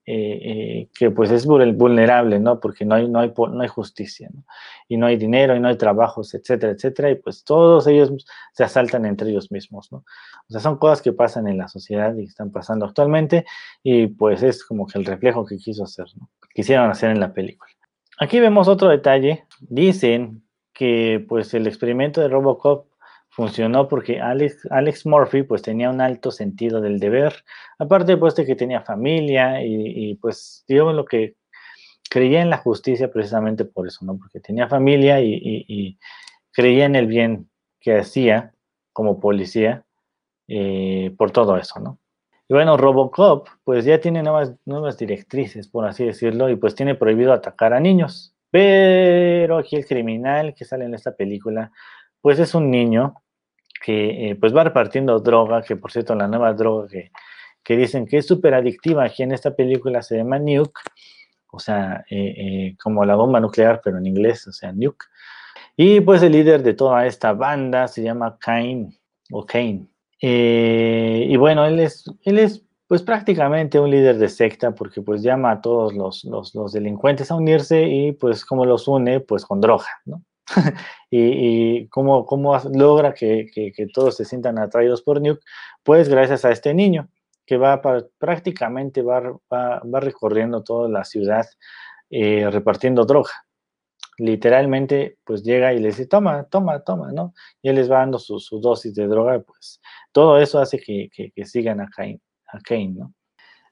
[0.07, 2.59] eh, eh, que pues es vulnerable, ¿no?
[2.61, 4.43] Porque no hay, no hay, no hay justicia, ¿no?
[4.89, 8.11] Y no hay dinero, y no hay trabajos, etcétera, etcétera, y pues todos ellos
[8.55, 9.99] se asaltan entre ellos mismos, ¿no?
[9.99, 13.45] O sea, son cosas que pasan en la sociedad y están pasando actualmente,
[13.83, 16.31] y pues es como que el reflejo que quiso hacer, ¿no?
[16.55, 17.71] Quisieron hacer en la película.
[18.19, 19.45] Aquí vemos otro detalle.
[19.61, 20.43] Dicen
[20.73, 22.88] que pues el experimento de Robocop
[23.39, 27.45] funcionó porque Alex, Alex Murphy pues tenía un alto sentido del deber,
[27.79, 31.37] aparte pues de que tenía familia y, pues digamos lo que
[32.11, 34.19] creía en la justicia precisamente por eso, ¿no?
[34.19, 35.97] Porque tenía familia y
[36.51, 37.49] creía en el bien
[37.79, 38.53] que hacía
[38.93, 39.85] como policía
[40.49, 42.01] eh, por todo eso, ¿no?
[42.49, 46.97] Y bueno, Robocop pues ya tiene nuevas, nuevas directrices, por así decirlo, y pues tiene
[46.97, 48.35] prohibido atacar a niños.
[48.51, 51.71] Pero aquí el criminal que sale en esta película,
[52.21, 53.15] pues es un niño
[53.81, 57.11] que eh, pues va repartiendo droga, que por cierto la nueva droga que,
[57.63, 60.81] que dicen que es súper adictiva aquí en esta película se llama Nuke,
[61.51, 65.07] o sea, eh, eh, como la bomba nuclear, pero en inglés, o sea, Nuke.
[65.77, 68.99] Y pues el líder de toda esta banda se llama Kane,
[69.31, 69.87] o Kane.
[70.21, 75.53] y bueno, él es, él es pues prácticamente un líder de secta porque pues llama
[75.53, 79.61] a todos los, los, los delincuentes a unirse y pues como los une, pues con
[79.61, 80.23] droga, ¿no?
[81.11, 85.43] y, y cómo, cómo, logra que, que, que, todos se sientan atraídos por Nuke,
[85.83, 87.09] pues gracias a este niño
[87.47, 89.21] que va para, prácticamente va,
[89.53, 91.47] va, va, recorriendo toda la ciudad
[92.11, 93.31] eh, repartiendo droga.
[94.19, 97.35] Literalmente, pues llega y le dice, toma, toma, toma, ¿no?
[97.63, 99.81] Y él les va dando su, su dosis de droga, pues
[100.13, 103.15] todo eso hace que, que, que sigan a Kane, a Kane, ¿no?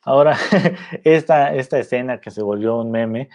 [0.02, 0.36] Ahora,
[1.04, 3.28] esta, esta escena que se volvió un meme,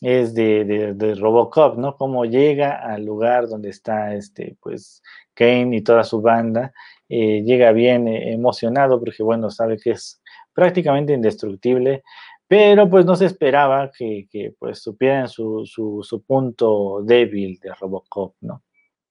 [0.00, 1.96] es de, de, de, Robocop, ¿no?
[1.96, 5.02] Cómo llega al lugar donde está este, pues,
[5.34, 6.72] Kane y toda su banda,
[7.08, 10.20] eh, llega bien eh, emocionado porque, bueno, sabe que es
[10.52, 12.02] prácticamente indestructible,
[12.46, 17.72] pero pues no se esperaba que, que pues supieran su, su, su, punto débil de
[17.74, 18.62] Robocop, ¿no?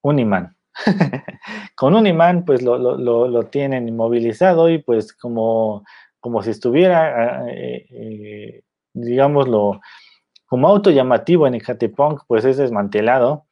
[0.01, 0.55] Un imán.
[1.75, 5.83] Con un imán, pues lo, lo, lo, tienen inmovilizado y pues como,
[6.19, 8.61] como si estuviera, eh, eh
[8.93, 9.79] digámoslo,
[10.47, 13.45] como auto llamativo en Ecatepunk, pues es desmantelado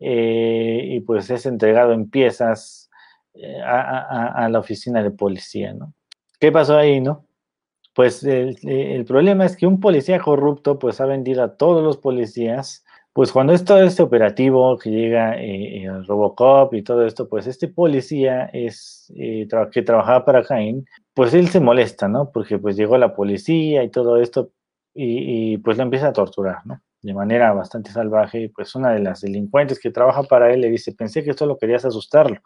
[0.00, 2.90] eh, y pues es entregado en piezas
[3.34, 5.94] eh, a, la oficina de policía, ¿no?
[6.40, 7.26] ¿Qué pasó ahí, no?
[7.94, 11.98] Pues el, el, problema es que un policía corrupto pues ha vendido a todos los
[11.98, 17.28] policías, pues cuando es todo este operativo que llega eh, el Robocop y todo esto,
[17.28, 22.30] pues este policía es eh, que trabajaba para Cain, pues él se molesta, ¿no?
[22.32, 24.52] Porque pues llegó la policía y todo esto,
[24.94, 26.80] y, pues lo empieza a torturar, ¿no?
[27.02, 28.42] De manera bastante salvaje.
[28.42, 31.58] Y pues una de las delincuentes que trabaja para él le dice, pensé que solo
[31.58, 32.40] querías asustarlo.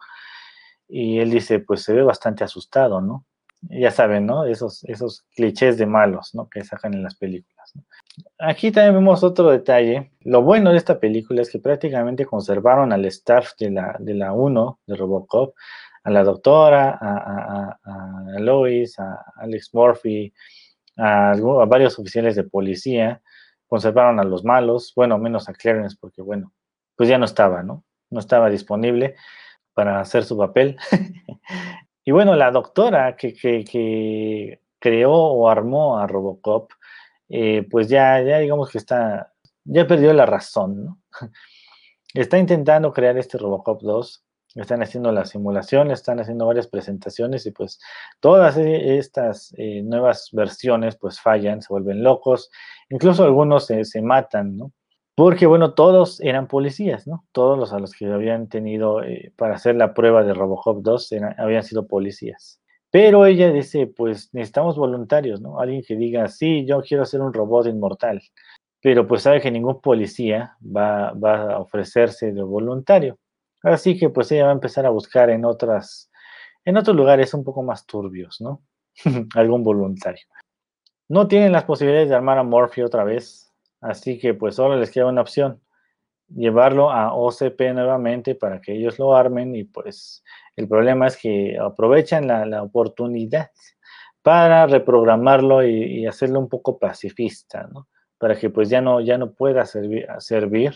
[0.87, 3.25] Y él dice, pues se ve bastante asustado, ¿no?
[3.61, 4.45] Ya saben, ¿no?
[4.45, 6.47] Esos, esos clichés de malos, ¿no?
[6.49, 7.73] Que sacan en las películas.
[8.37, 10.11] Aquí también vemos otro detalle.
[10.21, 14.33] Lo bueno de esta película es que prácticamente conservaron al staff de la, de la
[14.33, 15.55] 1, de Robocop,
[16.03, 20.31] a la doctora, a, a, a, a Lois, a Alex Murphy,
[20.97, 21.35] a,
[21.67, 23.21] varios oficiales de policía,
[23.67, 26.53] conservaron a los malos, bueno, menos a Clarence porque, bueno,
[26.95, 27.83] pues ya no estaba, ¿no?
[28.09, 29.15] No estaba disponible.
[29.73, 30.77] para hacer su papel.
[32.05, 36.71] y bueno, la doctora que, que, creó o armó a Robocop,
[37.29, 39.33] eh, pues ya, ya digamos que está,
[39.65, 40.99] ya perdió la razón, ¿no?
[42.13, 44.24] Está intentando crear este Robocop 2,
[44.61, 47.79] están haciendo la simulación, están haciendo varias presentaciones y pues
[48.19, 52.49] todas e, estas eh, nuevas versiones pues fallan, se vuelven locos,
[52.89, 54.71] incluso algunos se, matan, ¿no?
[55.15, 57.25] Porque, bueno, todos eran policías, ¿no?
[57.31, 61.09] Todos los a los que habían tenido eh, para hacer la prueba de Robocop 2
[61.37, 62.59] habían sido policías.
[62.91, 65.59] Pero ella dice, pues necesitamos voluntarios, ¿no?
[65.59, 68.21] Alguien que diga, sí, yo quiero ser un robot inmortal.
[68.81, 73.17] Pero pues sabe que ningún policía va a ofrecerse de voluntario.
[73.65, 76.11] Así que pues ella va a empezar a buscar en otras,
[76.63, 78.61] en otros lugares un poco más turbios, ¿no?
[79.35, 80.25] Algún voluntario.
[81.07, 83.45] No tienen las posibilidades de armar a Morphy otra vez,
[83.85, 85.61] Así que pues solo les queda una opción,
[86.27, 90.23] llevarlo a OCP nuevamente para que ellos lo armen y pues
[90.55, 93.51] el problema es que aprovechan la, oportunidad
[94.23, 97.87] para reprogramarlo y, hacerlo un poco pacifista, ¿no?
[98.17, 100.73] Para que pues ya no, ya no pueda servir, servir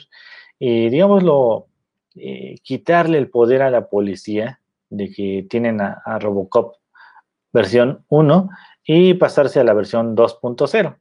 [0.60, 1.69] y digámoslo,
[2.16, 6.76] eh, quitarle el poder a la policía de que tienen a, Robocop
[7.54, 8.50] versión 1
[8.84, 10.96] y pasarse a la versión 2.0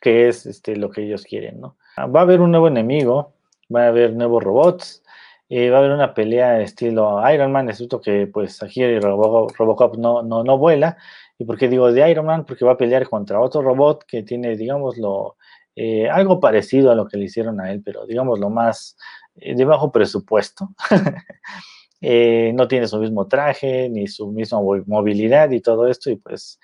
[0.00, 1.78] que es este, lo que ellos quieren, ¿no?
[1.98, 3.32] Va a haber un nuevo enemigo,
[3.74, 5.02] va a haber nuevos robots,
[5.48, 9.96] eh, va a haber una pelea estilo Iron Man, es cierto que pues aquí Robocop
[9.96, 10.98] no, no, no vuela.
[11.38, 12.44] ¿Y por qué digo de Iron Man?
[12.44, 15.36] Porque va a pelear contra otro robot que tiene, digámoslo,
[15.74, 18.96] eh, algo parecido a lo que le hicieron a él, pero digámoslo más
[19.34, 20.70] de bajo presupuesto.
[22.54, 26.60] no tiene su mismo traje, ni su misma movilidad y todo esto, y pues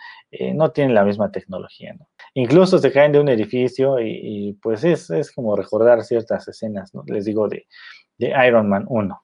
[0.54, 2.08] no tiene la misma tecnología, ¿no?
[2.34, 6.92] Incluso se caen de un edificio y, pues es, es, como recordar ciertas escenas.
[7.06, 7.66] Les digo, de,
[8.18, 9.22] de Iron Man 1.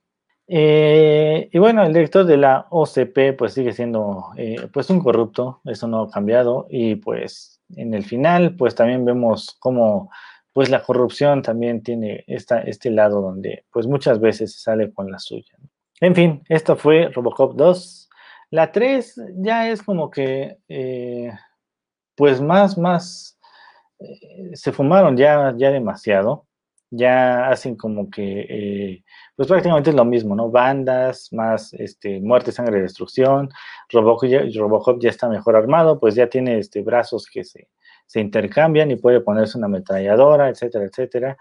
[0.48, 5.61] Eh, y bueno, el director de la OCP pues sigue siendo eh, pues un corrupto,
[5.64, 10.09] eso no ha cambiado y pues en el final pues también vemos cómo
[10.57, 15.11] pues la corrupción también tiene esta, este lado donde pues muchas veces se sale con
[15.12, 15.55] la suya.
[16.01, 18.09] En fin, esto fue Robocop 2.
[18.53, 21.31] La 3 ya es como que eh,
[22.14, 23.38] pues más, más,
[23.99, 26.47] eh, se fumaron ya, ya demasiado,
[26.88, 29.05] ya hacen como que, eh,
[29.37, 30.51] pues prácticamente es lo mismo, ¿no?
[30.51, 33.51] Bandas, más este, muerte, sangre, destrucción,
[33.90, 37.69] Robocop ya, Robocop ya está mejor armado, pues ya tiene este, brazos que se,
[38.07, 41.37] se intercambian y puede ponerse una ametralladora, etcétera, etcétera.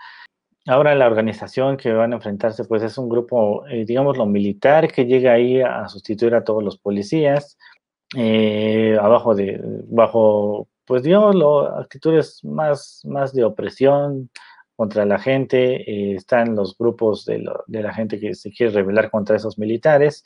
[0.68, 4.92] Ahora la organización que van a enfrentarse, pues es un grupo, eh, digamos, lo militar
[4.92, 7.58] que llega ahí a sustituir a todos los policías.
[8.16, 11.36] Eh, abajo de, bajo, pues digamos,
[11.78, 14.30] actitudes más, más de opresión
[14.76, 19.36] contra la gente, eh, están los grupos de, la gente que se quiere rebelar contra
[19.36, 20.24] esos militares.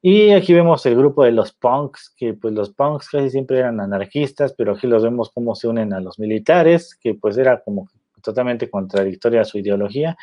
[0.00, 3.80] Y aquí vemos el grupo de los punks, que pues los punks casi siempre eran
[3.80, 7.88] anarquistas, pero aquí los vemos cómo se unen a los militares, que pues era como
[8.22, 10.16] totalmente contradictoria a su ideología.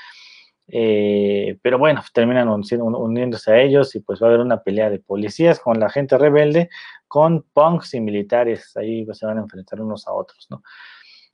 [0.67, 4.99] Eh, pero bueno, terminan uniéndose a ellos y pues va a haber una pelea de
[4.99, 6.69] policías con la gente rebelde,
[7.07, 10.63] con punks y militares, ahí pues, se van a enfrentar unos a otros, ¿no?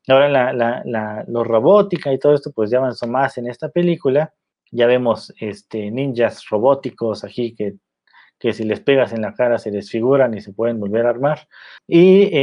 [0.08, 3.70] Ahora la, la, la lo robótica y todo esto pues ya avanzó más en esta
[3.70, 4.34] película,
[4.72, 7.76] ya vemos este, ninjas robóticos aquí que,
[8.42, 11.48] que si les pegas en la cara se desfiguran y se pueden volver a armar.
[11.88, 12.34] Y eh,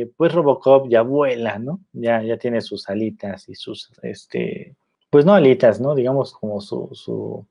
[0.00, 1.80] eh, pues Robocop ya vuela, ¿no?
[1.92, 4.74] Ya, ya tiene sus alitas y sus, este,
[5.10, 5.94] pues no alitas, ¿no?
[5.94, 7.46] Digamos como su, su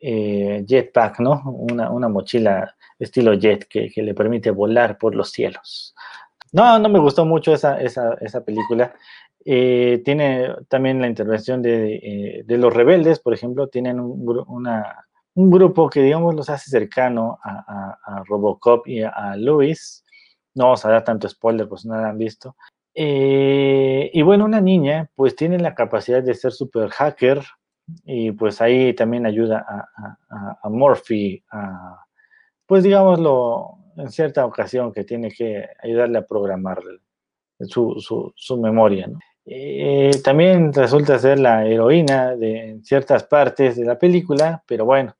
[0.00, 1.42] eh, jetpack, ¿no?
[1.46, 5.94] Una, una, mochila estilo jet que, que, le permite volar por los cielos.
[6.52, 8.94] No, no me gustó mucho esa, esa, esa película.
[9.46, 15.06] Eh, tiene también la intervención de, eh, de, los rebeldes, por ejemplo, tienen un, una,
[15.34, 20.04] un, grupo que, digamos, los hace cercano a, a, Robocop y a, a Lewis.
[20.54, 22.56] No vamos a dar tanto spoiler, pues no lo han visto.
[22.94, 27.42] Eh, y bueno, una niña pues tiene la capacidad de ser super hacker
[28.04, 29.88] y pues ahí también ayuda a,
[30.30, 32.06] a, a
[32.66, 36.80] pues digámoslo, en cierta ocasión que tiene que ayudarle a programar
[37.60, 39.10] su, su, su memoria.
[39.44, 45.14] Eh, también resulta ser la heroína de ciertas partes de la película, pero bueno,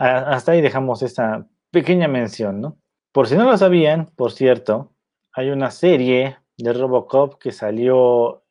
[0.00, 2.78] hasta ahí dejamos esta pequeña mención, ¿no?
[3.12, 4.92] Por si no lo sabían, por cierto,
[5.32, 8.42] hay una serie de Robocop que salió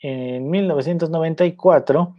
[0.00, 2.14] en 1994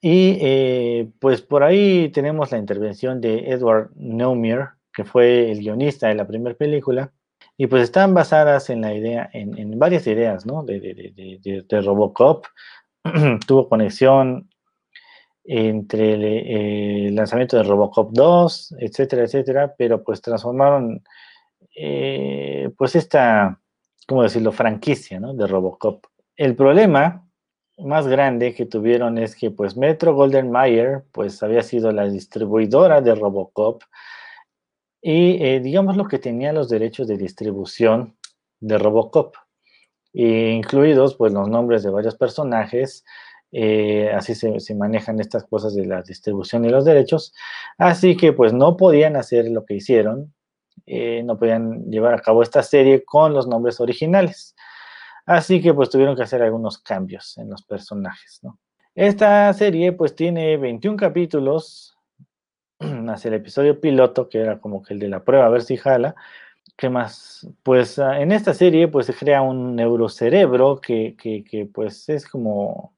[0.00, 6.08] y eh, pues por ahí tenemos la intervención de Edward Neumir, que fue el guionista
[6.08, 7.12] de la primera película,
[7.56, 10.62] y pues están basadas en la idea, en, varias ideas, ¿no?
[10.62, 12.46] De Robocop.
[13.46, 14.48] Tuvo conexión
[15.44, 21.02] entre eh, el, lanzamiento de Robocop 2, etcétera, etcétera, pero pues transformaron
[21.76, 23.60] eh, pues esta,
[24.06, 25.20] ¿cómo decirlo?, franquicia.
[25.20, 26.06] De Robocop.
[26.36, 27.28] El problema
[27.78, 33.00] más grande que tuvieron es que pues Metro Golden Mayer pues había sido la distribuidora
[33.00, 33.82] de Robocop
[35.02, 38.16] y eh, digamos lo que tenía los derechos de distribución
[38.60, 39.34] de Robocop,
[40.12, 43.04] incluidos pues los nombres de varios personajes,
[43.56, 47.32] eh, así se, manejan estas cosas de la distribución y los derechos,
[47.78, 50.34] así que pues no podían hacer lo que hicieron,
[50.86, 54.56] eh, no podían llevar a cabo esta serie con los nombres originales,
[55.24, 58.40] así que pues tuvieron que hacer algunos cambios en los personajes,
[58.96, 61.96] Esta serie pues tiene 21 capítulos,
[62.80, 65.76] hacia el episodio piloto, que era como que el de la prueba, a ver si
[65.76, 66.16] jala,
[66.76, 67.46] ¿Qué más?
[67.62, 72.93] Pues ah, en esta serie pues se crea un neurocerebro que, que pues es como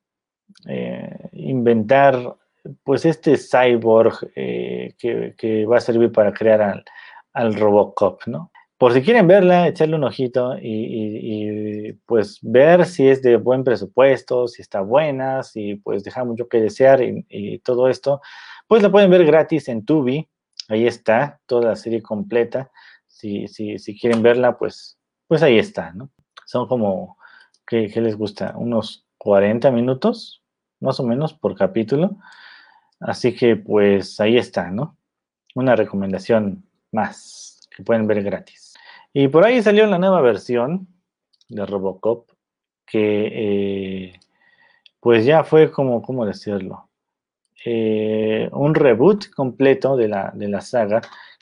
[0.65, 2.37] eh, inventar
[2.83, 6.85] pues este cyborg eh, que, va a servir para crear al,
[7.33, 8.51] al, Robocop, ¿no?
[8.79, 14.49] Por si quieren verla, echarle un ojito y, pues ver si es de buen presupuesto,
[14.49, 18.21] si está buena, si pues deja mucho que desear y, todo esto,
[18.69, 20.29] pues la pueden ver gratis en Tubi,
[20.69, 22.71] ahí está, toda la serie completa,
[23.07, 26.11] si, si, si quieren verla, pues, pues ahí está, ¿no?
[26.45, 27.17] Son como,
[27.67, 28.55] ¿qué, qué les gusta?
[28.59, 30.43] Unos 40 minutos,
[30.81, 32.17] más o menos, por capítulo.
[33.01, 34.97] Así que pues ahí está, ¿no?
[35.55, 38.75] Una recomendación más que pueden ver gratis.
[39.13, 40.89] Y por ahí salió la nueva versión
[41.49, 42.31] de Robocop
[42.87, 44.21] que eh,
[45.01, 46.89] pues ya fue como, ¿cómo decirlo?
[47.65, 51.01] Eh, un reboot completo de la, de la saga.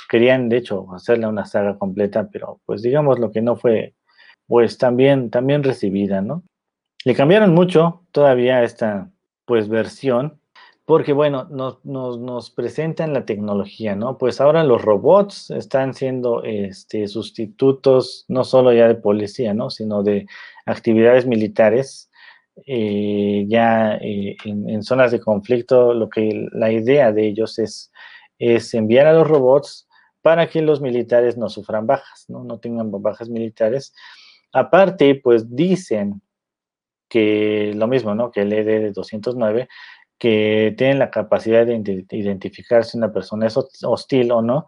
[0.08, 3.94] Querían, de hecho, hacerle una saga completa, pero pues digamos lo que no fue,
[4.46, 6.42] pues también, también recibida, ¿no?
[7.04, 9.10] Le cambiaron mucho todavía esta
[9.44, 10.40] pues versión,
[10.86, 14.18] porque bueno, nos, nos, presentan la tecnología, ¿no?
[14.18, 19.70] Pues ahora los robots están siendo este, sustitutos no solo ya de policía, ¿no?
[19.70, 20.26] Sino de
[20.66, 22.10] actividades militares.
[22.66, 27.90] Eh, ya eh, en, en, zonas de conflicto, lo que la idea de ellos es,
[28.38, 29.88] es enviar a los robots
[30.22, 32.44] para que los militares no sufran bajas, ¿no?
[32.44, 33.94] No tengan bajas militares.
[34.52, 36.22] Aparte, pues dicen
[37.14, 38.32] que lo mismo, ¿no?
[38.32, 39.68] Que el ED 209,
[40.18, 44.66] que tienen la capacidad de identificar si una persona es hostil o no,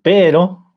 [0.00, 0.76] pero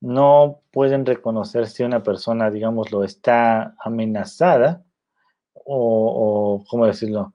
[0.00, 4.82] no pueden reconocer si una persona, digamos, lo está amenazada
[5.54, 7.32] o, ¿cómo decirlo?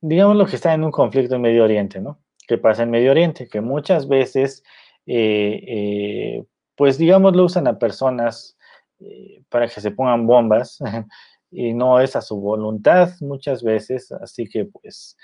[0.00, 2.18] Digamos lo que está en un conflicto en Medio Oriente, ¿no?
[2.48, 3.46] ¿Qué pasa en Medio Oriente?
[3.48, 4.64] Que muchas veces,
[5.06, 6.44] eh, eh,
[6.74, 8.58] pues digamos, lo usan a personas
[8.98, 10.80] eh, para que se pongan bombas
[11.50, 15.16] y no es a su voluntad muchas veces, así que pues,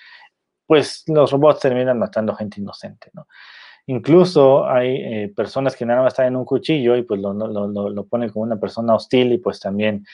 [0.67, 3.27] pues los robots terminan matando gente inocente, ¿no?
[3.87, 8.07] Incluso hay eh, personas que nada más están en un cuchillo y pues lo, lo,
[8.07, 10.07] ponen como una persona hostil y pues también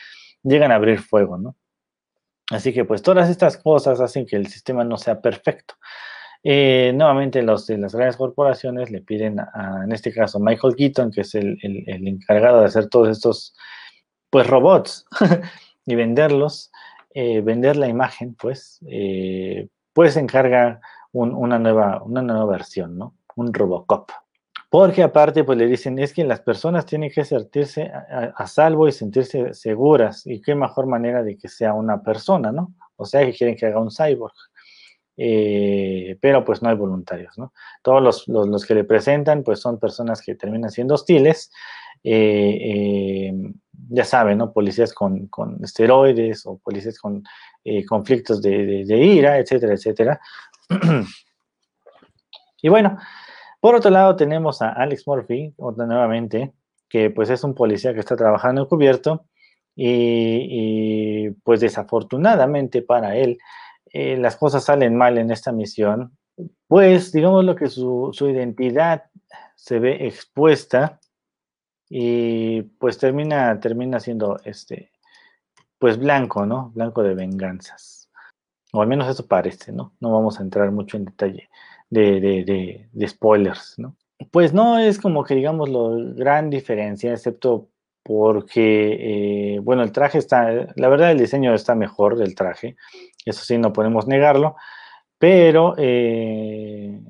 [0.43, 1.57] llegan a abrir fuego, ¿no?
[2.51, 5.75] Así que pues todas estas cosas hacen que el sistema no sea perfecto.
[6.43, 11.21] Eh, nuevamente los las grandes corporaciones le piden a, en este caso, Michael Keaton, que
[11.21, 13.55] es el, el, el encargado de hacer todos estos,
[14.31, 15.07] pues robots,
[15.87, 16.71] y venderlos,
[17.15, 20.81] eh, vender la imagen, pues, eh, pues encarga
[21.13, 23.17] una, nueva, una nueva versión, ¿no?
[23.37, 24.11] Un Robocop.
[24.69, 28.93] Porque aparte, pues le dicen, es que las personas tienen que sentirse a, salvo y
[28.93, 30.25] sentirse seguras.
[30.25, 32.73] Y qué mejor manera de que sea una persona, ¿no?
[32.95, 34.35] O sea, que quieren que haga un cyborg.
[35.17, 37.53] Eh, pero pues no hay voluntarios, ¿no?
[37.83, 41.51] Todos los, los, los, que le presentan, pues son personas que terminan siendo hostiles
[42.03, 43.53] eh, eh,
[43.89, 44.53] ya saben, ¿no?
[44.53, 45.29] Policías con,
[45.63, 47.23] esteroides o policías con
[47.65, 50.21] eh, conflictos de, ira, etcétera, etcétera.
[52.63, 52.99] y bueno,
[53.61, 56.53] por otro lado tenemos a Alex Murphy, otra nuevamente,
[56.89, 59.27] que pues es un policía que está trabajando encubierto
[59.75, 63.39] y, y pues desafortunadamente para él
[63.93, 66.17] las cosas salen mal en esta misión,
[66.69, 69.05] pues digamos lo que su, su identidad
[69.57, 71.00] se ve expuesta
[71.91, 74.93] y pues termina, termina siendo este,
[75.79, 76.71] pues blanco, ¿no?
[76.73, 78.09] Blanco de venganzas.
[78.73, 79.93] O al menos eso parece, ¿no?
[79.99, 81.51] No vamos a entrar mucho en detalle
[81.91, 82.21] de,
[82.93, 83.97] de, spoilers, ¿no?
[84.31, 87.71] Pues no es como que digamos la gran diferencia, excepto
[88.05, 92.77] porque, eh, bueno, el traje está, la verdad el diseño está mejor del traje,
[93.25, 94.57] eso sí, no podemos negarlo,
[95.19, 97.01] pero eh,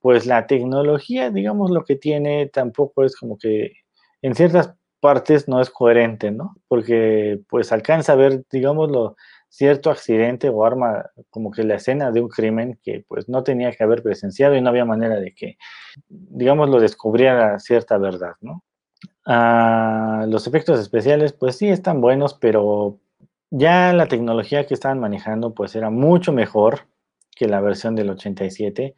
[0.00, 3.83] pues la tecnología, digamos, lo que tiene tampoco es como que
[4.24, 6.56] en ciertas partes no es coherente, ¿no?
[6.66, 9.16] Porque pues alcanza a ver, digámoslo,
[9.50, 13.70] cierto accidente o arma como que la escena de un crimen que pues no tenía
[13.72, 15.58] que haber presenciado y no había manera de que,
[16.08, 18.64] digamos, lo descubriera cierta verdad, ¿no?
[19.26, 22.98] Ah, los efectos especiales pues sí están buenos, pero
[23.50, 26.86] ya la tecnología que estaban manejando pues era mucho mejor
[27.36, 28.94] que la versión del 87.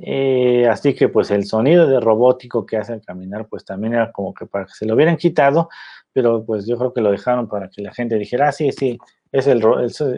[0.00, 4.32] Eh, así que pues el sonido de robótico que hace caminar pues también era como
[4.32, 5.68] que para que se lo hubieran quitado,
[6.12, 8.98] pero pues yo creo que lo dejaron para que la gente dijera, ah, sí, sí,
[9.32, 9.62] es el,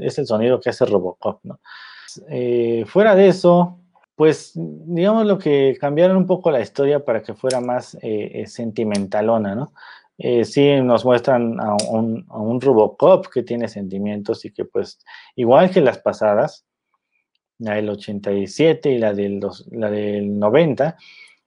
[0.02, 1.60] es el sonido que hace Robocop, ¿no?
[2.28, 3.78] Eh, fuera de eso,
[4.14, 9.54] pues digamos lo que cambiaron un poco la historia para que fuera más eh, sentimentalona,
[9.54, 9.72] ¿no?
[10.22, 14.98] Eh, sí nos muestran a un, a un, Robocop que tiene sentimientos y que pues
[15.34, 16.66] igual que las pasadas,
[17.60, 19.40] la del 87 y la del,
[19.70, 20.96] la del 90,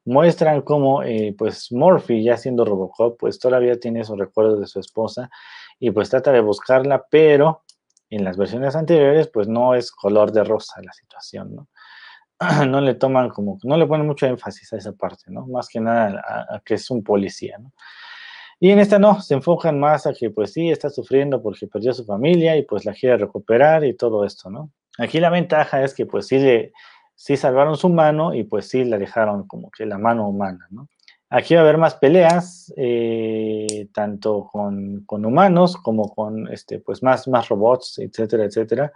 [0.05, 1.01] muestran cómo
[1.38, 5.30] pues Murphy ya siendo Robocop pues todavía tiene esos recuerdos de su esposa
[5.80, 7.64] y pues trata de buscarla, pero
[8.09, 11.68] en las versiones anteriores pues no es color de rosa la situación, ¿no?
[12.68, 15.47] No le toman como, no le ponen mucho énfasis a esa parte, ¿no?
[15.47, 17.72] Más que nada a, que es un policía, ¿no?
[18.59, 21.91] Y en esta no, se enfocan más a que pues sí, está sufriendo porque perdió
[21.91, 24.72] a su familia y pues la quiere recuperar y todo esto, ¿no?
[24.98, 26.74] Aquí la ventaja es que pues sí, le,
[27.16, 30.88] sí salvaron su mano y pues sí la dejaron como que la mano humana, ¿no?
[31.30, 37.28] Aquí va a haber más peleas, eh, tanto con, humanos como con este, pues más,
[37.28, 38.94] más robots, etcétera, etcétera.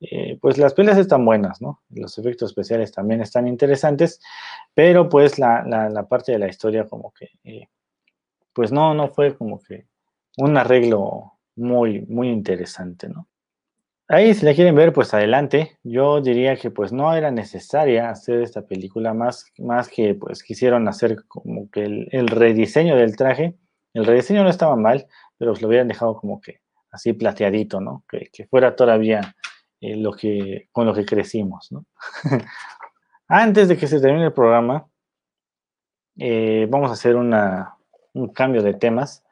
[0.00, 1.82] Eh, pues las peleas están buenas, ¿no?
[1.90, 4.20] Los efectos especiales también están interesantes,
[4.72, 7.66] pero pues la, parte de la historia como que, eh,
[8.52, 9.88] pues no, no fue como que
[10.36, 13.26] un arreglo muy, muy interesante, ¿no?
[14.12, 15.78] Ahí, si la quieren ver, pues adelante.
[15.84, 20.88] Yo diría que pues no era necesaria hacer esta película, más, más que pues quisieron
[20.88, 23.56] hacer como que el, rediseño del traje.
[23.94, 25.06] El rediseño no estaba mal,
[25.38, 28.02] pero lo hubieran dejado como que así plateadito, ¿no?
[28.08, 29.36] Que, fuera todavía
[29.80, 31.86] eh, lo que, con lo que crecimos, ¿no?
[33.28, 34.88] Antes de que se termine el programa,
[36.18, 37.76] eh, vamos a hacer una,
[38.14, 39.22] un cambio de temas,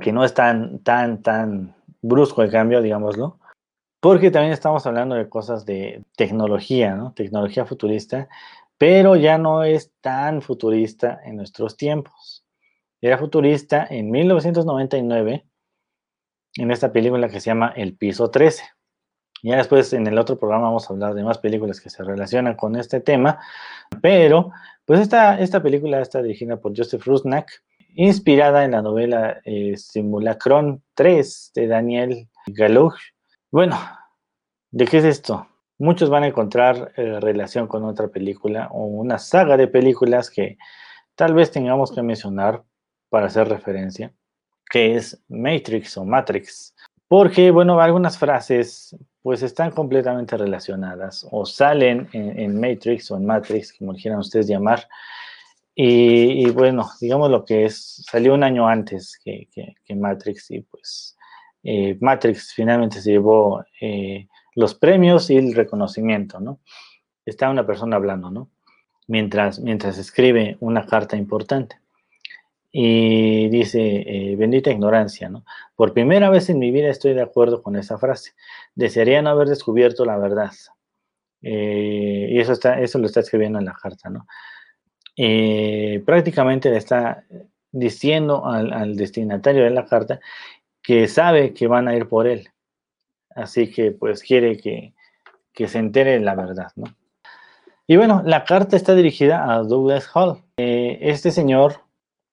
[0.00, 3.38] que no es tan, tan, tan brusco el cambio, digámoslo
[4.00, 7.12] porque también estamos hablando de cosas de tecnología, ¿no?
[7.12, 8.28] Tecnología futurista,
[8.78, 12.44] pero ya no es tan futurista en nuestros tiempos.
[13.00, 15.46] Era futurista en 1999
[16.56, 18.64] en esta película que se llama El Piso 13.
[19.42, 22.54] Ya después en el otro programa vamos a hablar de más películas que se relacionan
[22.54, 23.38] con este tema,
[24.00, 24.50] pero
[24.84, 27.50] pues esta, esta película está dirigida por Joseph Rusnak,
[27.94, 32.96] inspirada en la novela eh, Simulacron 3 de Daniel Galuch
[33.50, 33.78] bueno,
[34.70, 35.46] ¿de qué es esto?
[35.78, 40.58] Muchos van a encontrar eh, relación con otra película o una saga de películas que
[41.14, 42.64] tal vez tengamos que mencionar
[43.08, 44.12] para hacer referencia,
[44.70, 46.74] que es Matrix o Matrix.
[47.08, 53.72] Porque, bueno, algunas frases pues están completamente relacionadas o salen en, Matrix o en Matrix,
[53.72, 54.88] como quieran ustedes llamar.
[55.74, 59.48] Y, bueno, digamos lo que es, salió un año antes que,
[59.84, 61.15] que Matrix y pues
[61.68, 66.60] eh, Matrix finalmente se llevó eh, los premios y el reconocimiento, ¿no?
[67.24, 68.48] Está una persona hablando, ¿no?
[69.08, 71.80] Mientras, mientras escribe una carta importante.
[72.70, 75.44] Y dice, eh, bendita ignorancia, ¿no?
[75.74, 78.34] Por primera vez en mi vida estoy de acuerdo con esa frase.
[78.76, 80.52] Desearía no haber descubierto la verdad.
[81.42, 84.26] y eso, está, eso lo está escribiendo en la carta, ¿no?
[86.04, 87.24] prácticamente le está
[87.72, 90.20] diciendo al, destinatario de la carta
[90.86, 92.48] que sabe que van a ir por él.
[93.34, 94.94] Así que pues quiere que,
[95.66, 96.84] se entere la verdad, ¿no?
[97.88, 100.42] Y bueno, la carta está dirigida a Douglas Hall.
[100.58, 101.80] Eh, este señor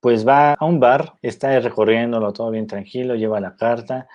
[0.01, 4.07] pues va a un bar, está recorriéndolo todo bien tranquilo, lleva la carta,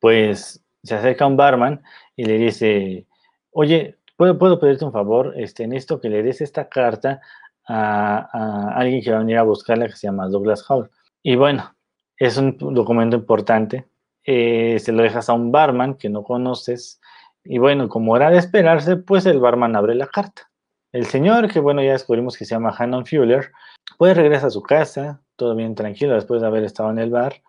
[0.00, 1.82] pues se acerca a un barman
[2.16, 3.06] y le dice,
[3.50, 5.34] oye, ¿puedo, puedo pedirte un favor?
[5.36, 7.20] Este, esto que le des esta carta
[7.66, 10.90] a, a, alguien que va a venir a buscarla que se llama Douglas Hall.
[11.22, 11.74] Y bueno,
[12.16, 13.86] es un documento importante.
[14.24, 17.00] Eh, se lo dejas a un barman que no conoces.
[17.44, 20.50] Y bueno, como era de esperarse, pues el barman abre la carta.
[20.92, 23.50] El señor, que bueno, ya descubrimos que se llama Hannon Fuller,
[23.98, 27.42] pues regresa a su casa, todo bien tranquilo después de haber estado en el bar.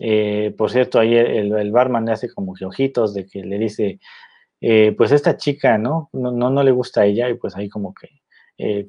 [0.00, 4.00] Eh, por cierto, ahí el, barman le hace como que ojitos de que le dice,
[4.60, 6.08] eh, pues esta chica, ¿no?
[6.12, 6.32] ¿no?
[6.32, 8.08] No, le gusta a ella y pues ahí como que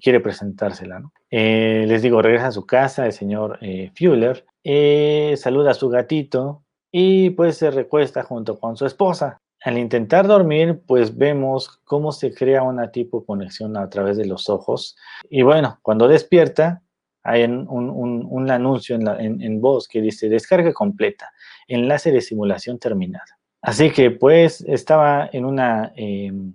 [0.01, 1.13] quiere presentársela, ¿no?
[1.29, 3.59] les digo, regresa a su casa el señor
[3.95, 9.37] Fuller eh, saluda a su gatito y pues se recuesta junto con su esposa.
[9.61, 14.49] Al intentar dormir, pues vemos cómo se crea una tipo conexión a través de los
[14.49, 14.95] ojos.
[15.29, 16.81] Y bueno, cuando despierta,
[17.23, 21.31] hay un, anuncio en, en voz que dice descarga completa,
[21.67, 23.39] enlace de simulación terminada.
[23.61, 26.53] Así que pues estaba en una em,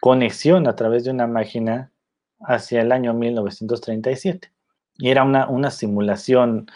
[0.00, 1.90] conexión a través de una máquina
[2.40, 4.52] hacia el año 1937.
[4.96, 6.66] Y era una, una simulación,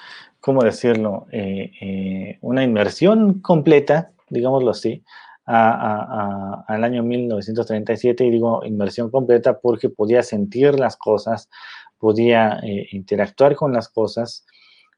[0.40, 1.26] ¿cómo decirlo?
[1.32, 5.04] Eh, eh, una inmersión completa, digámoslo así,
[5.44, 8.24] al año 1937.
[8.24, 11.48] Y digo inmersión completa porque podía sentir las cosas,
[11.98, 14.46] podía eh, interactuar con las cosas,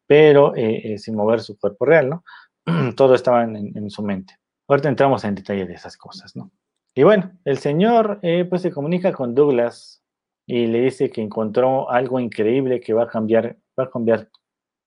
[0.07, 0.53] pero
[0.97, 2.25] sin mover su cuerpo real, ¿no?
[2.97, 4.35] Todo estaba en, en su mente.
[4.67, 6.51] Ahorita entramos en detalle de esas cosas, ¿no?
[6.95, 8.19] Y bueno, el señor
[8.49, 10.03] pues se comunica con Douglas
[10.45, 14.29] y le dice que encontró algo increíble que va a cambiar, va a cambiar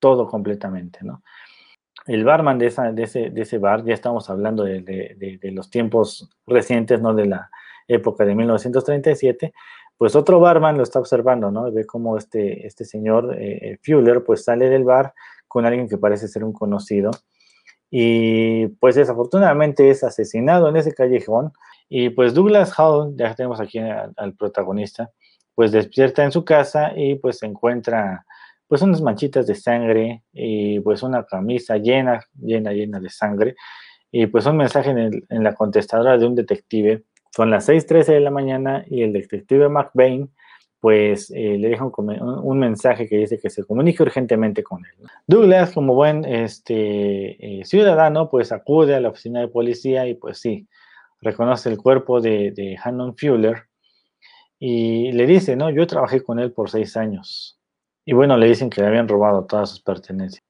[0.04, 1.24] todo completamente, ¿no?
[2.06, 7.14] El barman de, ese, de ese bar, ya estamos hablando de, los tiempos recientes, ¿no?
[7.14, 7.49] De la
[7.88, 9.54] época de 1937,
[9.97, 11.72] pues otro barman lo está observando, ¿no?
[11.72, 15.14] Ve cómo este, este señor eh, eh, Fuller pues sale del bar
[15.47, 17.12] con alguien que parece ser un conocido
[17.89, 21.54] y pues desafortunadamente es asesinado en ese callejón
[21.88, 25.12] y pues Douglas Hall, ya tenemos aquí al, protagonista,
[25.56, 28.26] pues despierta en su casa y pues se encuentra
[28.68, 33.55] pues unas manchitas de sangre y pues una camisa llena, llena, llena de sangre
[34.11, 37.03] y pues un mensaje en, la contestadora de un detective.
[37.36, 40.30] Son las 6.13 de la mañana y el detective McBain
[40.80, 45.07] pues eh, le deja un, mensaje que dice que se comunique urgentemente con él.
[45.26, 50.39] Douglas, como buen este, eh, ciudadano, pues acude a la oficina de policía y pues
[50.39, 50.68] sí,
[51.22, 53.64] reconoce el cuerpo de, de Hannon Fuller
[54.59, 57.57] y le dice, no, yo trabajé con él por seis años.
[58.06, 60.43] Y bueno, le dicen que le habían robado todas sus pertenencias.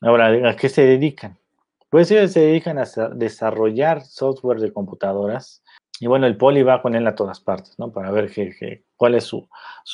[0.00, 1.38] Ahora, ¿a qué se dedican?
[1.90, 2.84] Pues ellos se dedican a
[3.14, 5.62] desarrollar software de computadoras.
[6.00, 7.92] Y bueno, el poli va con él a todas partes, ¿no?
[7.92, 9.46] Para ver qué, cuál es su,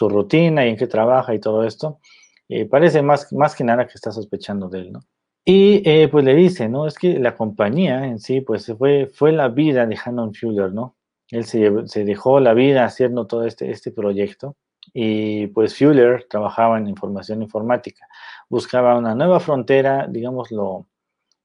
[0.09, 2.01] rutina y en qué trabaja y todo esto.
[2.49, 5.01] Y parece más, más que nada que está sospechando de él, ¿no?
[5.45, 6.87] Y eh, pues le dice, ¿no?
[6.87, 10.97] Es que la compañía en sí, pues fue, fue la vida de Hannon Fuller, ¿no?
[11.31, 14.57] Él se, se, dejó la vida haciendo todo este, este proyecto
[14.93, 18.07] y pues Fuller trabajaba en información informática,
[18.49, 20.87] buscaba una nueva frontera, digámoslo,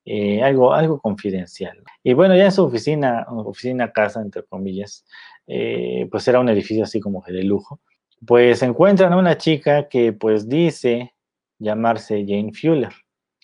[0.05, 1.81] eh, algo, algo confidencial.
[2.03, 5.05] Y bueno, ya en su oficina, oficina casa, entre comillas,
[5.47, 7.81] eh, pues era un edificio así como de lujo,
[8.25, 11.13] pues encuentran a una chica que pues dice
[11.59, 12.93] llamarse Jane Fuller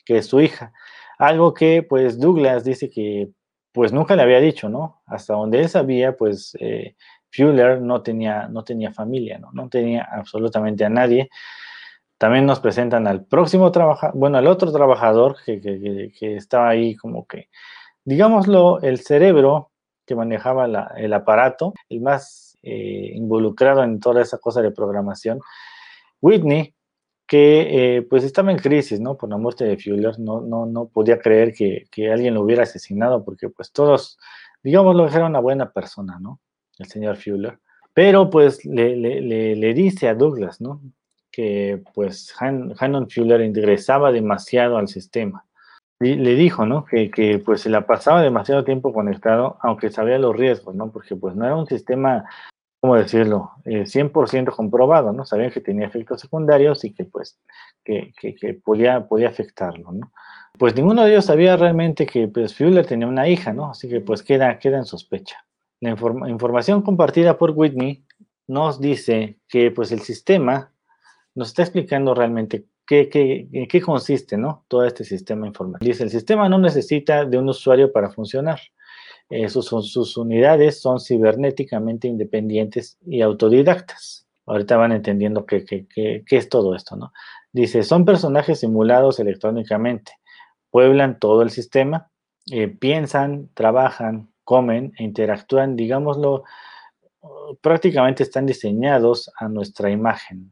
[0.06, 0.74] que es su hija.
[1.18, 3.30] Algo que pues Douglas dice que
[3.72, 5.02] pues nunca le había dicho, ¿no?
[5.06, 6.96] Hasta donde él sabía, pues eh,
[7.32, 9.52] Fuller no tenía, no tenía familia, ¿no?
[9.54, 11.30] No tenía absolutamente a nadie.
[12.18, 17.26] También nos presentan al próximo trabajador, bueno, al otro trabajador que, que, estaba ahí como
[17.26, 17.50] que,
[18.06, 19.72] digámoslo, el cerebro
[20.06, 20.66] que manejaba
[20.98, 25.40] el aparato, el más eh, involucrado en toda esa cosa de programación.
[26.22, 26.76] Whitney,
[27.32, 29.16] que eh, pues estaba en crisis, ¿no?
[29.18, 33.24] Por la muerte de Fuller, no, no, no podía creer que, alguien lo hubiera asesinado,
[33.24, 34.20] porque pues todos,
[34.62, 36.40] digamos, lo era una buena persona, ¿no?
[36.82, 37.60] El señor Fuller.
[37.94, 40.82] Pero pues le, le, dice a Douglas, ¿no?
[41.32, 45.46] Que pues Hannon Fuller ingresaba demasiado al sistema.
[46.00, 46.86] Y le dijo, ¿no?
[46.86, 50.92] Que, que, pues se la pasaba demasiado tiempo conectado, aunque sabía los riesgos, ¿no?
[50.92, 52.26] Porque pues no era un sistema
[52.82, 53.52] ¿cómo decirlo?
[53.64, 55.24] 100% eh, comprobado, ¿no?
[55.24, 57.40] Sabían que tenía efectos secundarios y que, pues,
[57.86, 60.12] que, que, podía, podía afectarlo, ¿no?
[60.58, 63.70] Pues ninguno de ellos sabía realmente que, pues, Fuller tenía una hija, ¿no?
[63.70, 65.46] Así que, pues, queda, queda en sospecha.
[65.82, 68.06] La información compartida por Whitney
[68.48, 70.72] nos dice que, pues, el sistema
[71.36, 74.64] nos está explicando realmente qué, en qué consiste, ¿no?
[74.68, 75.90] Todo este sistema informático.
[75.90, 78.60] Dice, el sistema no necesita de un usuario para funcionar.
[79.48, 84.28] Sus, unidades son cibernéticamente independientes y autodidactas.
[84.46, 85.86] Ahorita van entendiendo qué,
[86.30, 87.14] es todo esto, ¿no?
[87.54, 90.14] Dice, son personajes simulados electrónicamente,
[90.70, 92.10] pueblan todo el sistema,
[92.52, 96.44] eh, piensan, trabajan, comen e interactúan, digámoslo,
[97.62, 100.52] prácticamente están diseñados a nuestra imagen.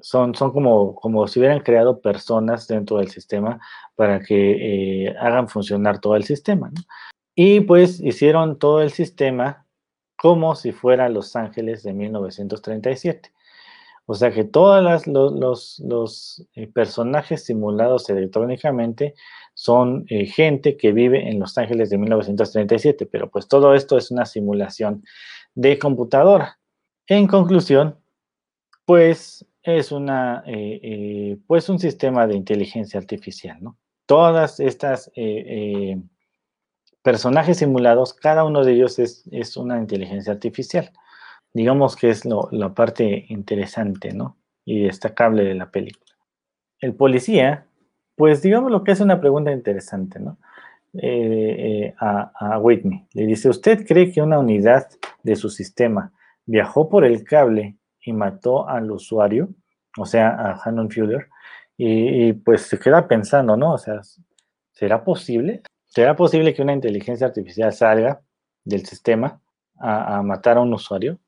[0.00, 3.60] Son, son como, como si hubieran creado personas dentro del sistema
[3.96, 6.70] para que eh, hagan funcionar todo el sistema.
[6.70, 6.82] ¿no?
[7.34, 9.66] Y pues hicieron todo el sistema
[10.16, 13.32] como si fuera Los Ángeles de 1937.
[14.06, 19.14] O sea que todos los, los, eh, personajes simulados electrónicamente
[19.54, 24.10] son eh, gente que vive en Los Ángeles de 1937, pero pues todo esto es
[24.10, 25.04] una simulación
[25.54, 26.58] de computadora.
[27.06, 27.96] En conclusión,
[28.84, 33.78] pues es una, eh, pues un sistema de inteligencia artificial, ¿no?
[34.06, 35.10] Todas estas
[37.04, 40.90] personajes simulados, cada uno de ellos es, una inteligencia artificial.
[41.52, 44.38] Digamos que es la parte interesante, ¿no?
[44.64, 46.16] Y destacable de la película.
[46.80, 47.66] El policía,
[48.16, 50.38] pues digamos lo que es una pregunta interesante, ¿no?
[50.94, 53.06] eh, eh, a, Whitney.
[53.12, 54.88] Le dice, ¿usted cree que una unidad
[55.22, 56.12] de su sistema
[56.46, 59.48] viajó por el cable y mató al usuario?
[59.98, 61.28] O sea, a Hannon Fuller.
[61.76, 63.72] Y, pues se queda pensando, ¿no?
[63.72, 64.00] O sea,
[64.72, 65.62] ¿será posible?
[65.86, 68.20] ¿Será posible que una inteligencia artificial salga
[68.64, 69.40] del sistema
[69.78, 71.18] a, matar a un usuario?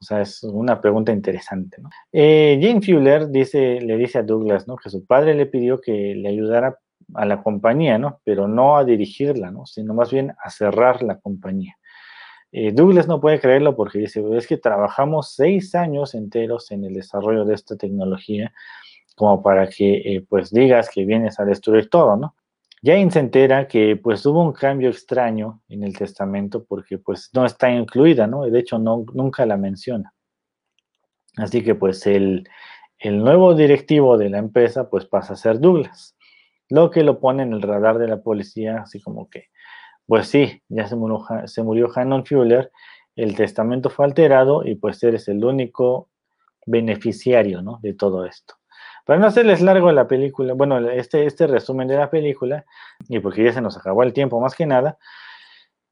[0.00, 1.88] O sea, es una pregunta interesante, ¿no?
[2.12, 4.76] Eh, Jane Fuller dice, le dice a Douglas, ¿no?
[4.76, 6.78] Que su padre le pidió que le ayudara
[7.14, 8.20] a la compañía, ¿no?
[8.24, 9.64] Pero no a dirigirla, ¿no?
[9.64, 11.76] Sino más bien a cerrar la compañía.
[12.52, 16.94] Eh, Douglas no puede creerlo porque dice, es que trabajamos seis años enteros en el
[16.94, 18.52] desarrollo de esta tecnología
[19.16, 22.34] como para que, eh, pues, digas que vienes a destruir todo, ¿no?
[22.86, 27.44] Jane se entera que, pues, hubo un cambio extraño en el testamento porque, pues, no
[27.44, 28.44] está incluida, ¿no?
[28.44, 30.14] De hecho, no, nunca la menciona.
[31.36, 32.48] Así que, pues, el,
[32.98, 36.16] el nuevo directivo de la empresa, pues, pasa a ser Douglas
[36.68, 39.48] lo que lo pone en el radar de la policía, así como que,
[40.06, 42.70] pues sí, ya se murió, se murió Hannon Fuller,
[43.14, 46.10] el testamento fue alterado y pues eres el único
[46.66, 47.78] beneficiario, ¿no?
[47.82, 48.54] De todo esto.
[49.06, 52.66] Para no hacerles largo la película, bueno, este, este resumen de la película,
[53.08, 54.98] y porque ya se nos acabó el tiempo más que nada,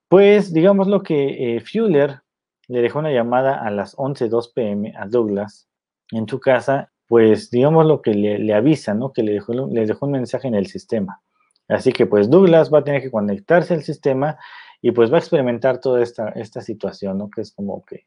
[0.08, 2.20] pues digamos lo que eh, Fuller
[2.68, 5.68] le dejó una llamada a las 11.02 pm a Douglas
[6.10, 9.12] en su casa pues digamos lo que le, avisa, ¿no?
[9.12, 11.20] Que le dejó, dejó un mensaje en el sistema.
[11.68, 14.38] Así que pues Douglas va a tener que conectarse al sistema
[14.82, 17.30] y pues va a experimentar toda esta, esta situación, ¿no?
[17.30, 18.06] Que es como que,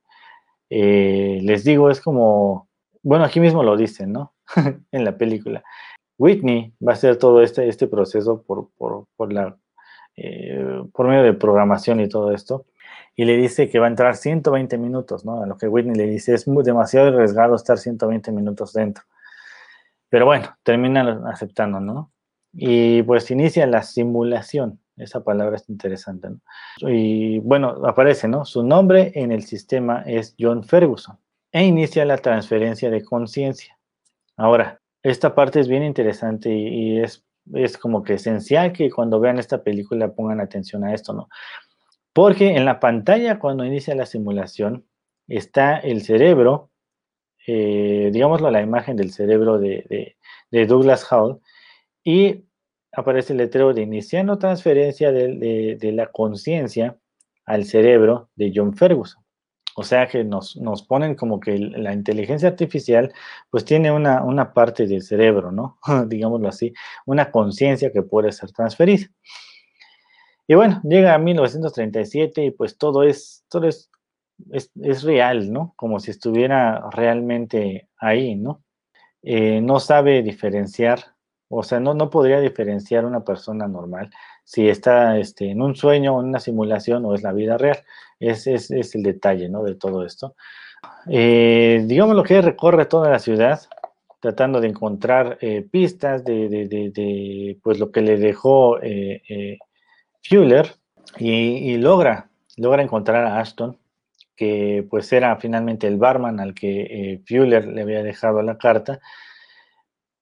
[0.69, 2.69] eh, les digo, es como,
[3.01, 4.33] bueno, aquí mismo lo dicen, ¿no?
[4.91, 5.63] en la película.
[6.17, 9.57] Whitney va a hacer todo este, este proceso por, por, la,
[10.15, 12.65] eh, por medio de programación y todo esto
[13.19, 15.41] y le dice que va a entrar 120 minutos, ¿no?
[15.41, 19.03] A lo que Whitney le dice, es muy, demasiado arriesgado estar 120 minutos dentro.
[20.07, 22.11] Pero bueno, termina aceptando, ¿no?
[22.53, 24.79] Y pues inicia la simulación.
[24.95, 26.39] Esa palabra es interesante, ¿no?
[26.89, 28.45] Y bueno, aparece, ¿no?
[28.45, 31.17] Su nombre en el sistema es John Ferguson.
[31.51, 33.76] E inicia la transferencia de conciencia.
[34.37, 39.39] Ahora, esta parte es bien interesante y, es, es como que esencial que cuando vean
[39.39, 41.27] esta película pongan atención a esto, ¿no?
[42.13, 44.87] Porque en la pantalla, cuando inicia la simulación,
[45.27, 46.71] está el cerebro,
[47.45, 50.15] eh, digámoslo, la imagen del cerebro de,
[50.67, 51.39] Douglas Hall,
[52.03, 52.45] y
[52.91, 56.97] aparece el letrero de iniciando transferencia de, la conciencia
[57.45, 59.23] al cerebro de John Ferguson.
[59.79, 60.57] O sea que nos,
[60.87, 63.13] ponen como que la inteligencia artificial
[63.51, 65.77] pues tiene una, una parte del cerebro, ¿no?
[66.07, 66.73] Digámoslo así,
[67.05, 69.05] una conciencia que puede ser transferida.
[70.47, 73.91] Y bueno, llega a 1937 y pues todo es, todo es,
[74.51, 75.75] es, real, ¿no?
[75.75, 78.63] Como si estuviera realmente ahí, ¿no?
[79.21, 81.13] Eh, no sabe diferenciar,
[81.49, 84.09] o sea, no, no podría diferenciar una persona normal
[84.47, 87.83] si está este, en un sueño, en una simulación o es la vida real.
[88.17, 89.61] Ese es, es, el detalle, ¿no?
[89.61, 90.37] De todo esto.
[91.09, 93.59] Eh, digamos lo que recorre toda la ciudad,
[94.21, 98.77] tratando de encontrar eh, pistas de, de, de, pues lo que le dejó
[100.23, 100.75] Fuller
[101.17, 103.77] y, logra, logra encontrar a Ashton,
[104.33, 109.01] que pues era finalmente el barman al que eh, Fuller le había dejado la carta,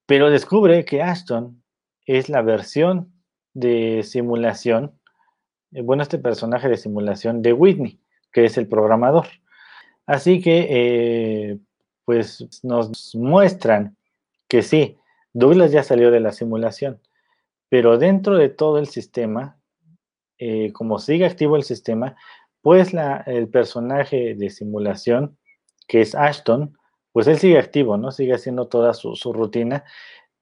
[0.08, 1.62] pero descubre que Ashton
[2.08, 3.15] es la versión
[3.56, 5.00] de simulación,
[5.72, 8.00] eh, bueno, este personaje de simulación de Whitney,
[8.32, 9.26] que es el programador.
[10.06, 11.58] Así que, eh,
[12.06, 13.98] pues nos muestran
[14.48, 14.98] que sí,
[15.34, 17.02] Douglas ya salió de la simulación,
[17.70, 19.58] pero dentro de todo el sistema
[20.38, 22.16] eh, como sigue activo el sistema,
[22.62, 22.94] pues
[23.26, 25.38] el personaje de simulación,
[25.88, 26.78] que es Ashton,
[27.12, 28.12] pues él sigue activo, ¿no?
[28.12, 29.86] Sigue haciendo toda su, rutina,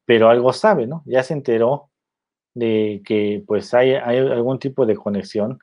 [0.06, 1.04] pero algo sabe, ¿no?
[1.06, 1.92] Ya se enteró
[2.54, 5.60] de que pues hay, hay algún tipo de conexión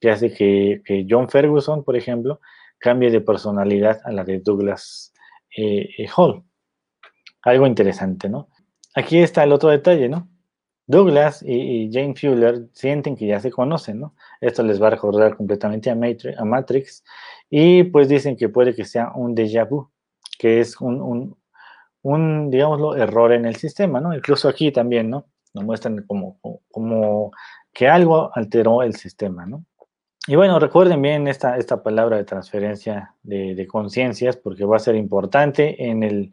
[0.00, 2.40] que hace que, John Ferguson, por ejemplo,
[2.78, 5.12] cambie de personalidad a la de Douglas
[5.56, 6.42] eh, eh, Hall.
[7.42, 8.48] Algo interesante, ¿no?
[8.94, 10.28] Aquí está el otro detalle, ¿no?
[10.86, 14.14] Douglas y, Jane Fuller sienten que ya se conocen, ¿no?
[14.40, 17.04] Esto les va a recordar completamente a Matrix,
[17.48, 19.88] y pues dicen que puede que sea un déjà vu,
[20.38, 21.36] que es un, un,
[22.02, 24.14] un, digámoslo, error en el sistema, ¿no?
[24.14, 25.26] Incluso aquí también, ¿no?
[25.54, 26.38] Nos muestran como,
[26.70, 27.32] como
[27.72, 29.64] que algo alteró el sistema, ¿no?
[30.26, 34.80] Y bueno, recuerden bien esta, esta palabra de transferencia de, de conciencias porque va a
[34.80, 36.32] ser importante en el,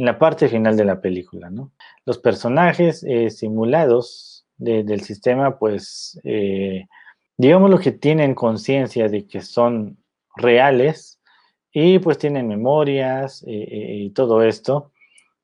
[0.00, 1.72] en la parte final de la película, ¿no?
[2.06, 6.86] Los personajes eh, simulados del sistema, pues, eh,
[7.36, 9.98] digamos lo que tienen conciencia de que son
[10.36, 11.20] reales
[11.72, 14.90] y pues tienen memorias eh, y todo esto.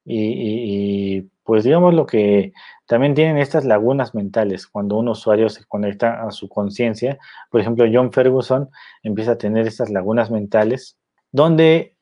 [0.04, 2.53] Y, pues digamos lo que
[2.86, 7.18] también tienen estas lagunas mentales cuando un usuario se conecta a su conciencia.
[7.51, 8.68] Por ejemplo, John Ferguson
[9.05, 10.99] empieza a tener estas lagunas mentales
[11.30, 11.97] donde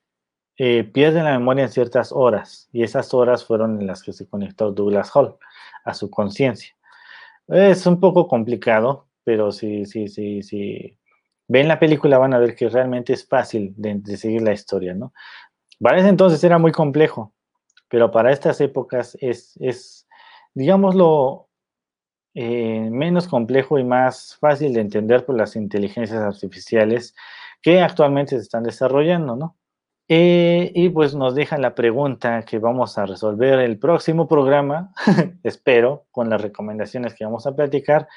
[0.56, 4.26] eh, pierde la memoria en ciertas horas y esas horas fueron en las que se
[4.26, 5.36] conectó Douglas Hall
[5.84, 6.74] a su conciencia.
[7.48, 10.98] Es un poco complicado, pero sí, sí, sí, sí.
[11.48, 14.94] Ven la película van a ver que realmente es fácil de, de seguir la historia,
[14.94, 15.12] ¿no?
[15.78, 17.33] Para ese entonces era muy complejo,
[17.94, 20.08] pero para estas épocas es, es
[20.52, 21.48] digámoslo,
[22.34, 27.14] eh, menos complejo y más fácil de entender por las inteligencias artificiales
[27.62, 29.56] que actualmente se están desarrollando, ¿no?
[30.08, 34.92] Eh, y pues nos deja la pregunta que vamos a resolver el próximo programa,
[35.44, 38.08] espero, con las recomendaciones que vamos a platicar,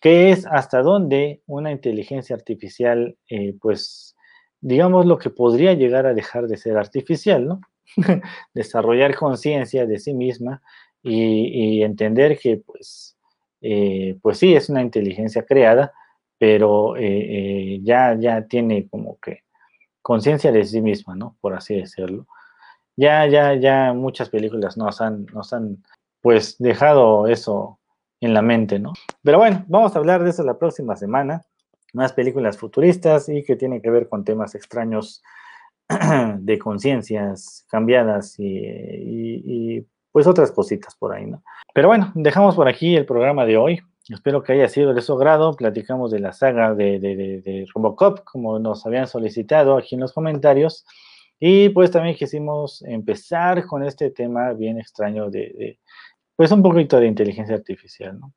[0.00, 4.16] que es hasta dónde una inteligencia artificial, eh, pues,
[4.62, 7.60] digamos lo que podría llegar a dejar de ser artificial, ¿no?
[8.54, 10.62] Desarrollar conciencia de sí misma
[11.02, 13.16] y, entender que, pues,
[13.60, 15.92] eh, pues sí, es una inteligencia creada,
[16.38, 19.42] pero ya, ya tiene como que
[20.02, 21.36] conciencia de sí misma, ¿no?
[21.40, 22.26] Por así decirlo.
[22.96, 25.82] Ya, ya, ya muchas películas nos han, nos han,
[26.20, 27.78] pues, dejado eso
[28.20, 28.92] en la mente, ¿no?
[29.22, 31.42] Pero bueno, vamos a hablar de eso la próxima semana.
[31.94, 35.22] Más películas futuristas y que tienen que ver con temas extraños
[36.40, 41.42] de conciencias cambiadas y, y, pues otras cositas por ahí, ¿no?
[41.72, 43.80] Pero bueno, dejamos por aquí el programa de hoy.
[44.08, 45.54] Espero que haya sido de su grado.
[45.54, 50.84] Platicamos de la saga de, de, Robocop, como nos habían solicitado aquí en los comentarios.
[51.40, 55.78] Y pues también quisimos empezar con este tema bien extraño de,
[56.36, 58.34] pues un poquito de inteligencia artificial, ¿no?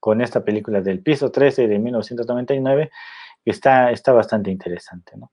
[0.00, 2.90] Con esta película del piso 13 de 1999,
[3.44, 5.30] que está, está bastante interesante, ¿no?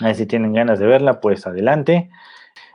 [0.00, 2.10] A ver si tienen ganas de verla, pues adelante.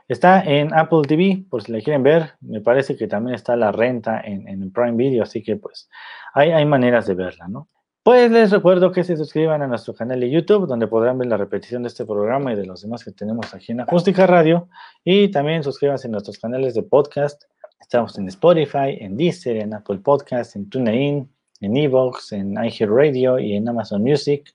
[0.08, 2.32] Está en Apple TV, por si la quieren ver.
[2.40, 5.88] Me parece que también está la renta en, en Prime Video, así que pues
[6.34, 7.68] hay, hay maneras de verla, ¿no?
[8.04, 11.36] Pues les recuerdo que se suscriban a nuestro canal de YouTube, donde podrán ver la
[11.36, 14.68] repetición de este programa y de los demás que tenemos aquí en Acústica Radio.
[15.04, 17.44] Y también suscríbanse a nuestros canales de podcast.
[17.80, 23.54] Estamos en Spotify, en Deezer, en Apple Podcast, en TuneIn, en Evox, en iHeartRadio y
[23.54, 24.52] en Amazon Music.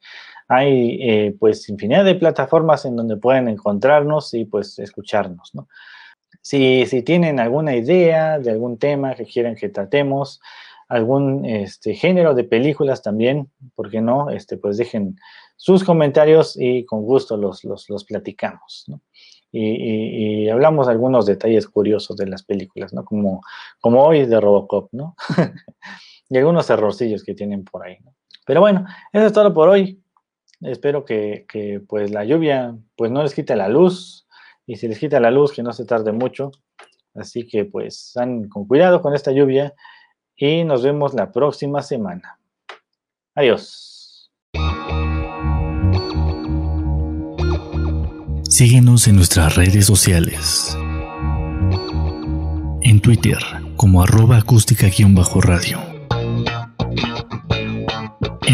[0.48, 5.68] Hay eh, pues infinidad de plataformas en donde pueden encontrarnos y pues escucharnos, ¿no?
[6.42, 10.40] Si, si tienen alguna idea de algún tema que quieren que tratemos,
[10.88, 14.30] algún este, género de películas también, ¿por qué no?
[14.30, 15.18] Este, pues dejen
[15.56, 18.86] sus comentarios y con gusto los, los, platicamos.
[19.52, 23.04] Y, hablamos algunos detalles curiosos de las películas, ¿no?
[23.04, 23.42] Como,
[23.82, 25.16] como hoy de Robocop, ¿no?
[26.30, 27.98] y algunos errorcillos que tienen por ahí.
[28.46, 30.02] Pero bueno, eso es todo por hoy.
[30.62, 31.46] Espero que,
[31.88, 34.28] pues la lluvia pues no les quite la luz
[34.66, 36.52] y si les quita la luz que no se tarde mucho.
[37.14, 39.74] Así que pues están con cuidado con esta lluvia
[40.36, 42.40] y nos vemos la próxima semana.
[43.36, 44.32] Adiós.
[48.50, 50.76] Síguenos en nuestras redes sociales.
[52.82, 53.38] En Twitter
[53.76, 55.87] como arroba acústica-radio